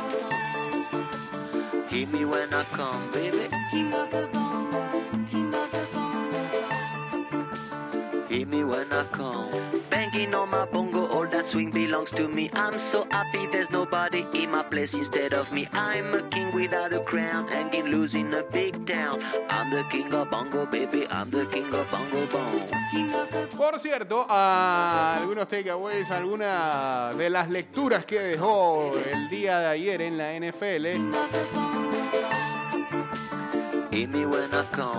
Me 2.13 2.25
when 2.25 2.55
I 2.55 2.65
come, 2.65 3.11
baby. 3.11 3.49
King 3.71 3.95
of 3.95 4.11
the 4.11 4.29
bongo, 4.33 4.38
swing 11.49 11.71
belongs 11.71 12.11
to 12.11 12.29
me. 12.29 12.51
I'm 12.53 12.79
so 12.79 13.07
happy 13.11 13.47
there's 13.47 13.71
nobody 13.71 14.27
in 14.35 14.51
my 14.51 14.63
place 14.63 14.93
instead 14.93 15.33
of 15.33 15.51
me. 15.51 15.67
I'm 15.73 16.13
a 16.13 16.23
king 16.29 16.55
without 16.55 16.93
a 16.93 17.01
crown, 17.01 17.49
hanging 17.49 17.87
loose 17.87 18.15
in 18.15 18.35
a 18.35 18.43
big 18.43 18.87
town. 18.87 19.19
I'm 19.49 19.71
the 19.71 19.85
king 19.89 20.13
of 20.13 20.31
bongo, 20.31 20.67
baby. 20.67 21.07
I'm 21.11 21.31
the 21.31 21.47
king 21.47 21.73
of 21.73 21.91
bongo 21.91 22.27
bong. 22.27 22.69
Por 23.57 23.79
cierto, 23.79 24.27
a 24.29 25.17
algunos 25.21 25.49
takeaways, 25.49 26.11
algunas 26.11 27.17
de 27.17 27.31
las 27.31 27.49
lecturas 27.49 28.05
que 28.05 28.21
dejó 28.21 28.93
el 29.11 29.31
día 29.31 29.59
de 29.61 29.67
ayer 29.69 30.03
en 30.03 30.19
la 30.19 30.35
NFL. 30.35 30.87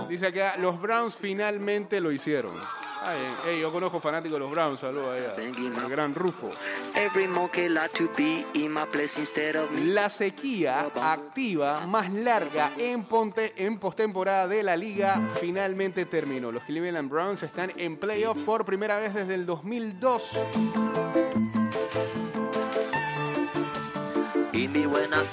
Dice 0.08 0.26
acá, 0.26 0.56
los 0.58 0.80
Browns 0.80 1.14
finalmente 1.14 2.00
lo 2.00 2.10
hicieron. 2.10 2.52
Ah, 3.02 3.14
bien. 3.14 3.54
Ey, 3.54 3.60
yo 3.62 3.72
conozco 3.72 3.98
fanáticos 3.98 4.34
de 4.34 4.40
los 4.40 4.50
Browns, 4.50 4.80
saludos 4.80 5.14
a- 5.14 5.40
man. 5.80 5.88
gran 5.88 6.14
Rufo. 6.14 6.50
La 9.86 10.10
sequía 10.10 10.90
activa 11.00 11.86
más 11.86 12.12
larga 12.12 12.72
en, 12.76 13.04
ponte, 13.04 13.54
en 13.56 13.78
postemporada 13.78 14.46
de 14.48 14.62
la 14.62 14.76
liga 14.76 15.28
finalmente 15.40 16.04
terminó. 16.04 16.52
Los 16.52 16.62
Cleveland 16.64 17.10
Browns 17.10 17.42
están 17.42 17.72
en 17.76 17.96
playoff 17.96 18.36
por 18.44 18.64
primera 18.66 18.98
vez 18.98 19.14
desde 19.14 19.34
el 19.34 19.46
2002. 19.46 20.32
Hear 24.52 24.68
me 24.68 24.86
when 24.86 25.12
I 25.14 25.24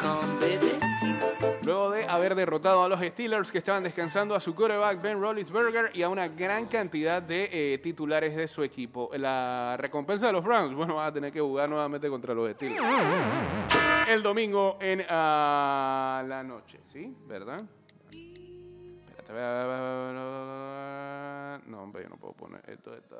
haber 2.17 2.35
derrotado 2.35 2.83
a 2.83 2.89
los 2.89 2.99
Steelers 2.99 3.51
que 3.51 3.59
estaban 3.59 3.83
descansando 3.83 4.35
a 4.35 4.39
su 4.39 4.53
quarterback 4.53 5.01
Ben 5.01 5.19
Roethlisberger 5.19 5.91
y 5.93 6.01
a 6.01 6.09
una 6.09 6.27
gran 6.27 6.67
cantidad 6.67 7.21
de 7.21 7.49
eh, 7.51 7.77
titulares 7.77 8.35
de 8.35 8.47
su 8.47 8.63
equipo. 8.63 9.09
La 9.13 9.75
recompensa 9.77 10.27
de 10.27 10.33
los 10.33 10.43
Browns, 10.43 10.75
bueno, 10.75 10.95
van 10.95 11.07
a 11.07 11.13
tener 11.13 11.31
que 11.31 11.39
jugar 11.39 11.69
nuevamente 11.69 12.09
contra 12.09 12.33
los 12.33 12.51
Steelers. 12.51 12.83
El 14.09 14.21
domingo 14.21 14.77
en 14.81 15.05
ah, 15.09 16.23
la 16.27 16.43
noche, 16.43 16.79
¿sí? 16.91 17.15
¿Verdad? 17.27 17.63
Espérate, 19.17 20.13
No, 21.67 21.83
hombre, 21.83 22.03
yo 22.03 22.09
no 22.09 22.17
puedo 22.17 22.33
poner 22.33 22.61
esto. 22.69 22.95
Está... 22.95 23.15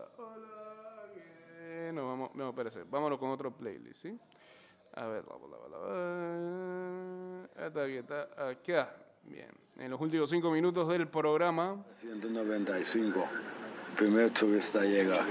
No, 1.93 2.07
vamos, 2.07 2.31
no, 2.35 2.49
espérese. 2.49 2.83
Vámonos 2.83 3.19
con 3.19 3.29
otro 3.29 3.51
playlist, 3.51 4.01
¿sí? 4.01 4.19
A 4.97 5.05
ver, 5.05 5.23
la, 5.25 5.35
la, 5.77 7.67
Está 7.67 7.83
aquí, 7.83 7.97
está 7.97 8.27
aquí. 8.49 8.71
ah, 8.73 8.89
Bien. 9.23 9.49
En 9.77 9.91
los 9.91 10.01
últimos 10.01 10.29
cinco 10.29 10.49
minutos 10.49 10.89
del 10.89 11.07
programa, 11.07 11.83
195. 12.01 13.23
Primer 13.95 14.31
turista 14.31 14.81
llega. 14.81 15.23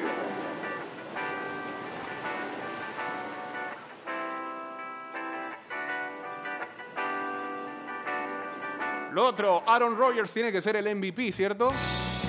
lo 9.13 9.27
otro, 9.27 9.63
Aaron 9.67 9.97
Rodgers 9.97 10.33
tiene 10.33 10.53
que 10.53 10.61
ser 10.61 10.77
el 10.77 10.95
MVP, 10.95 11.33
¿cierto? 11.33 11.71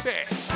Sí. 0.01 0.46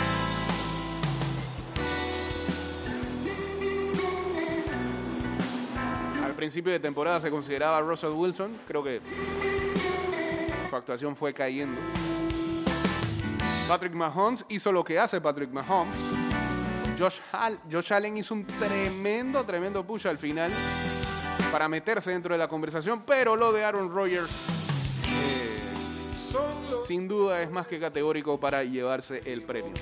Principio 6.41 6.71
de 6.71 6.80
temporada 6.80 7.21
se 7.21 7.30
consideraba 7.30 7.80
Russell 7.82 8.10
Wilson. 8.13 8.58
Creo 8.67 8.84
que 8.84 8.99
su 10.71 10.75
actuación 10.75 11.15
fue 11.15 11.36
cayendo. 11.36 11.80
Patrick 13.67 13.93
Mahomes 13.93 14.43
hizo 14.49 14.71
lo 14.71 14.84
que 14.84 14.97
hace 14.97 15.21
Patrick 15.21 15.51
Mahomes. 15.51 15.95
Josh, 16.97 17.19
Hall- 17.32 17.60
Josh 17.71 17.93
Allen 17.93 18.17
hizo 18.17 18.34
un 18.34 18.47
tremendo, 18.47 19.45
tremendo 19.45 19.86
push 19.86 20.08
al 20.08 20.17
final 20.17 20.51
para 21.51 21.67
meterse 21.69 22.10
dentro 22.10 22.34
de 22.34 22.39
la 22.39 22.47
conversación, 22.47 23.04
pero 23.06 23.36
lo 23.36 23.54
de 23.54 23.63
Aaron 23.63 23.93
Rodgers 23.93 24.32
eh, 25.06 25.60
sin 26.88 27.08
duda 27.08 27.43
es 27.43 27.51
más 27.51 27.67
que 27.67 27.80
categórico 27.80 28.39
para 28.39 28.63
llevarse 28.63 29.21
el 29.27 29.43
premio. 29.43 29.73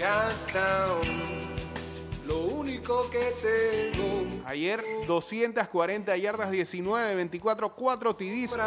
Único 2.79 3.09
que 3.09 3.33
tengo 3.41 4.45
Ayer 4.45 4.81
240 5.05 6.15
yardas, 6.15 6.49
19, 6.49 7.15
24, 7.15 7.75
4 7.75 8.15
TDs. 8.15 8.57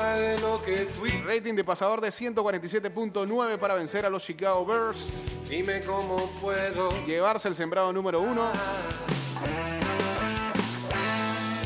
Rating 1.24 1.54
de 1.54 1.64
pasador 1.64 2.00
de 2.02 2.08
147.9 2.08 3.58
para 3.58 3.74
vencer 3.74 4.04
a 4.04 4.10
los 4.10 4.22
Chicago 4.22 4.66
Bears. 4.66 5.16
Dime 5.48 5.80
cómo 5.80 6.30
puedo 6.42 6.90
Llevarse 7.06 7.48
el 7.48 7.54
sembrado 7.54 7.90
número 7.92 8.20
uno. 8.20 8.52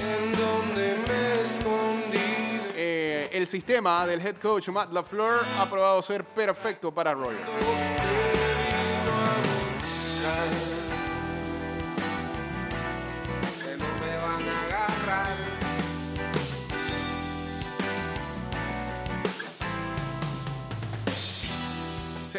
en 0.00 0.32
donde 0.32 0.96
me 1.08 1.40
escondí. 1.40 2.72
Eh, 2.76 3.28
el 3.32 3.46
sistema 3.48 4.06
del 4.06 4.24
head 4.24 4.36
coach 4.36 4.68
Matt 4.68 4.92
LaFleur 4.92 5.40
ha 5.58 5.68
probado 5.68 6.00
ser 6.00 6.24
perfecto 6.24 6.94
para 6.94 7.12
Rodgers. 7.12 7.40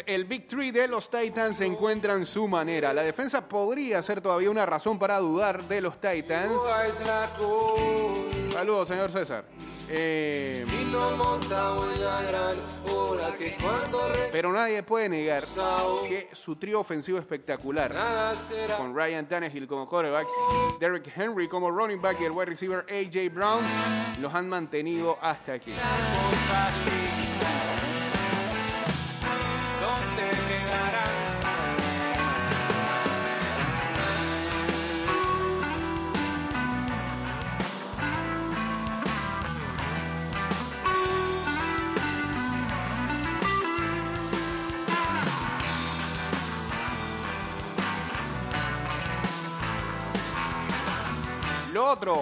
El 0.06 0.24
Big 0.24 0.46
Three 0.46 0.70
de 0.70 0.88
los 0.88 1.10
Titans 1.10 1.60
encuentran 1.60 2.26
su 2.26 2.48
manera. 2.48 2.92
La 2.92 3.02
defensa 3.02 3.48
podría 3.48 4.02
ser 4.02 4.20
todavía 4.20 4.50
una 4.50 4.66
razón 4.66 4.98
para 4.98 5.18
dudar 5.18 5.62
de 5.64 5.80
los 5.80 6.00
Titans. 6.00 6.52
Saludos, 8.52 8.88
señor 8.88 9.10
César. 9.12 9.44
Eh, 9.90 10.66
pero 14.30 14.52
nadie 14.52 14.82
puede 14.82 15.08
negar 15.08 15.44
que 16.06 16.28
su 16.34 16.56
trío 16.56 16.80
ofensivo 16.80 17.18
espectacular, 17.18 17.94
con 18.76 18.94
Ryan 18.94 19.26
Tannehill 19.26 19.66
como 19.66 19.88
quarterback, 19.88 20.26
Derrick 20.78 21.10
Henry 21.16 21.48
como 21.48 21.70
running 21.70 22.02
back 22.02 22.20
y 22.20 22.24
el 22.24 22.32
wide 22.32 22.46
receiver 22.46 22.84
AJ 22.90 23.32
Brown, 23.32 23.62
los 24.20 24.34
han 24.34 24.48
mantenido 24.48 25.18
hasta 25.22 25.54
aquí. 25.54 25.72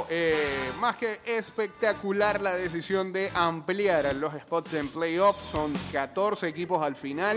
Eh, 0.09 0.73
más 0.81 0.97
que 0.97 1.21
espectacular 1.27 2.41
la 2.41 2.55
decisión 2.55 3.13
de 3.13 3.31
ampliar 3.35 4.15
los 4.17 4.33
spots 4.33 4.75
en 4.75 4.89
playoffs. 4.89 5.43
Son 5.51 5.73
14 5.93 6.49
equipos 6.49 6.83
al 6.83 6.97
final. 6.97 7.37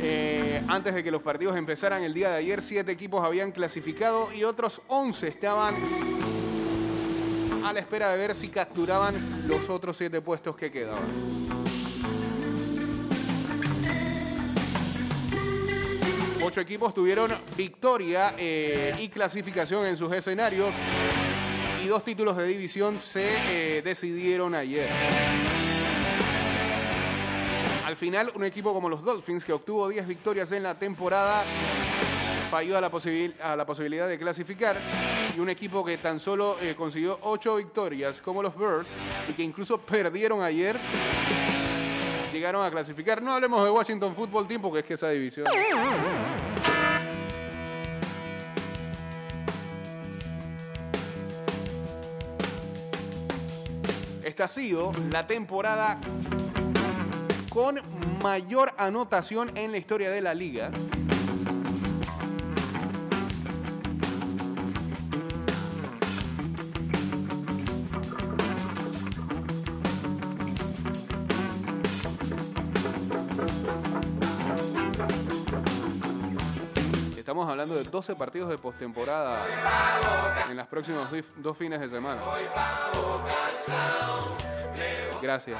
Eh, 0.00 0.62
antes 0.68 0.94
de 0.94 1.04
que 1.04 1.10
los 1.10 1.22
partidos 1.22 1.56
empezaran 1.56 2.02
el 2.02 2.14
día 2.14 2.30
de 2.30 2.36
ayer, 2.36 2.62
7 2.62 2.90
equipos 2.90 3.24
habían 3.24 3.52
clasificado 3.52 4.32
y 4.32 4.44
otros 4.44 4.80
11 4.88 5.28
estaban 5.28 5.76
a 7.64 7.72
la 7.72 7.80
espera 7.80 8.10
de 8.10 8.16
ver 8.16 8.34
si 8.34 8.48
capturaban 8.48 9.14
los 9.46 9.68
otros 9.68 9.96
7 9.96 10.20
puestos 10.22 10.56
que 10.56 10.72
quedaban. 10.72 11.61
Ocho 16.52 16.60
equipos 16.60 16.92
tuvieron 16.92 17.30
victoria 17.56 18.34
eh, 18.36 18.94
y 18.98 19.08
clasificación 19.08 19.86
en 19.86 19.96
sus 19.96 20.12
escenarios 20.12 20.68
y 21.82 21.86
dos 21.86 22.04
títulos 22.04 22.36
de 22.36 22.46
división 22.46 23.00
se 23.00 23.78
eh, 23.78 23.80
decidieron 23.80 24.54
ayer. 24.54 24.86
Al 27.86 27.96
final, 27.96 28.32
un 28.34 28.44
equipo 28.44 28.74
como 28.74 28.90
los 28.90 29.02
Dolphins, 29.02 29.46
que 29.46 29.54
obtuvo 29.54 29.88
10 29.88 30.06
victorias 30.06 30.52
en 30.52 30.62
la 30.64 30.78
temporada, 30.78 31.42
falló 32.50 32.76
a 32.76 32.82
la, 32.82 32.88
a 32.88 33.66
posibilidad 33.66 34.06
de 34.06 34.18
clasificar. 34.18 34.76
Y 35.34 35.40
un 35.40 35.48
equipo 35.48 35.82
que 35.82 35.96
tan 35.96 36.20
solo 36.20 36.58
eh, 36.60 36.74
consiguió 36.76 37.18
8 37.22 37.56
victorias, 37.56 38.20
como 38.20 38.42
los 38.42 38.54
Birds, 38.54 38.90
y 39.30 39.32
que 39.32 39.42
incluso 39.42 39.78
perdieron 39.78 40.42
ayer, 40.42 40.78
llegaron 42.32 42.64
a 42.64 42.70
clasificar. 42.70 43.22
No 43.22 43.32
hablemos 43.32 43.62
de 43.64 43.70
Washington 43.70 44.14
Football 44.14 44.48
Team, 44.48 44.62
porque 44.62 44.80
es 44.80 44.84
que 44.84 44.94
esa 44.94 45.10
división. 45.10 45.46
Esta 54.24 54.44
ha 54.44 54.48
sido 54.48 54.92
la 55.10 55.26
temporada 55.26 56.00
con 57.48 57.80
mayor 58.22 58.72
anotación 58.78 59.56
en 59.56 59.72
la 59.72 59.78
historia 59.78 60.10
de 60.10 60.22
la 60.22 60.32
liga. 60.32 60.70
Estamos 77.32 77.48
hablando 77.48 77.74
de 77.74 77.84
12 77.84 78.14
partidos 78.14 78.50
de 78.50 78.58
postemporada 78.58 79.42
en 80.50 80.54
las 80.54 80.66
próximas 80.66 81.08
dos 81.36 81.56
fines 81.56 81.80
de 81.80 81.88
semana. 81.88 82.20
Gracias. 85.22 85.58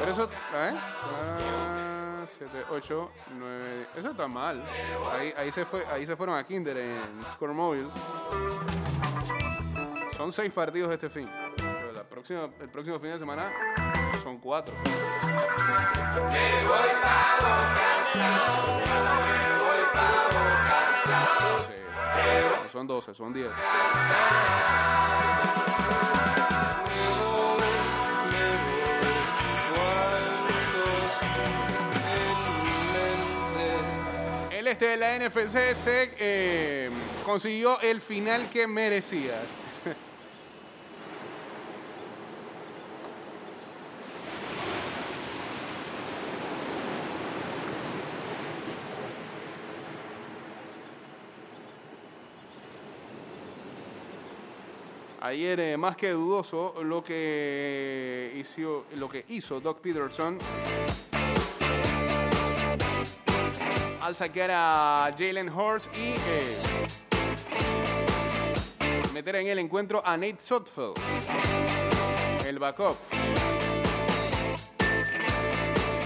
Pero 0.00 0.10
eso, 0.10 0.24
¿eh? 0.24 0.72
Ah, 0.74 2.26
7, 2.36 2.64
8, 2.68 3.10
9, 3.38 3.86
eso 3.96 4.10
está 4.10 4.26
mal. 4.26 4.60
Ahí, 5.12 5.32
ahí, 5.36 5.52
se 5.52 5.64
fue, 5.64 5.86
ahí 5.86 6.04
se 6.04 6.16
fueron 6.16 6.36
a 6.36 6.44
Kinder 6.44 6.76
en 6.78 7.24
Score 7.30 7.54
Mobile. 7.54 7.90
Son 10.18 10.32
seis 10.32 10.50
partidos 10.52 10.90
este 10.90 11.08
fin. 11.08 11.30
Pero 11.56 11.92
la 11.92 12.02
próxima, 12.02 12.50
el 12.60 12.68
próximo 12.68 12.98
fin 12.98 13.10
de 13.10 13.18
semana 13.18 13.52
son 14.20 14.38
cuatro. 14.38 14.74
Sí. 14.82 16.38
No 22.64 22.68
son 22.68 22.86
12, 22.88 23.14
son 23.14 23.32
10. 23.32 23.46
El 34.50 34.66
este 34.66 34.86
de 34.86 34.96
la 34.96 35.16
NFC 35.16 35.76
se 35.76 36.10
eh, 36.18 36.90
consiguió 37.24 37.80
el 37.82 38.00
final 38.00 38.50
que 38.50 38.66
merecía. 38.66 39.40
Ayer 55.28 55.60
eh, 55.60 55.76
más 55.76 55.94
que 55.94 56.08
dudoso 56.08 56.74
lo 56.84 57.04
que 57.04 58.32
hizo, 58.34 58.86
lo 58.96 59.10
que 59.10 59.26
hizo 59.28 59.60
Doc 59.60 59.78
Peterson 59.82 60.38
al 64.00 64.16
saquear 64.16 64.50
a 64.50 65.14
Jalen 65.18 65.50
Hurts 65.50 65.90
y 65.92 66.14
eh, 66.16 66.56
meter 69.12 69.36
en 69.36 69.48
el 69.48 69.58
encuentro 69.58 70.00
a 70.02 70.16
Nate 70.16 70.38
Sotfeld, 70.40 70.96
el 72.46 72.58
backup. 72.58 72.96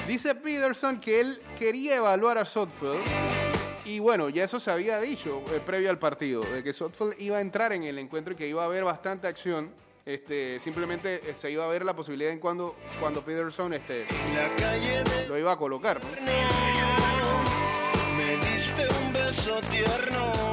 Dice 0.09 0.35
Peterson 0.35 1.01
que 1.01 1.21
él 1.21 1.41
quería 1.57 1.95
evaluar 1.95 2.39
a 2.39 2.45
Sotfeld 2.45 3.42
y 3.85 3.99
bueno, 3.99 4.29
ya 4.29 4.45
eso 4.45 4.61
se 4.61 4.71
había 4.71 5.01
dicho 5.01 5.43
eh, 5.53 5.61
previo 5.65 5.91
al 5.91 5.99
partido, 5.99 6.43
de 6.43 6.63
que 6.63 6.73
Sotfeld 6.73 7.21
iba 7.21 7.39
a 7.39 7.41
entrar 7.41 7.73
en 7.73 7.83
el 7.83 7.99
encuentro 7.99 8.35
y 8.35 8.37
que 8.37 8.47
iba 8.47 8.63
a 8.63 8.67
haber 8.67 8.85
bastante 8.85 9.27
acción. 9.27 9.71
Este, 10.05 10.59
simplemente 10.59 11.31
eh, 11.31 11.35
se 11.35 11.51
iba 11.51 11.65
a 11.65 11.69
ver 11.69 11.85
la 11.85 11.95
posibilidad 11.95 12.33
en 12.33 12.41
cuando, 12.41 12.77
cuando 13.01 13.25
Peterson 13.25 13.73
este, 13.75 14.07
lo 15.29 15.39
iba 15.39 15.53
a 15.53 15.57
colocar. 15.57 16.01
¿no? 16.03 16.09
Me 18.17 18.37
diste 18.37 18.89
un 18.89 19.13
beso 19.13 19.61
tierno 19.71 20.52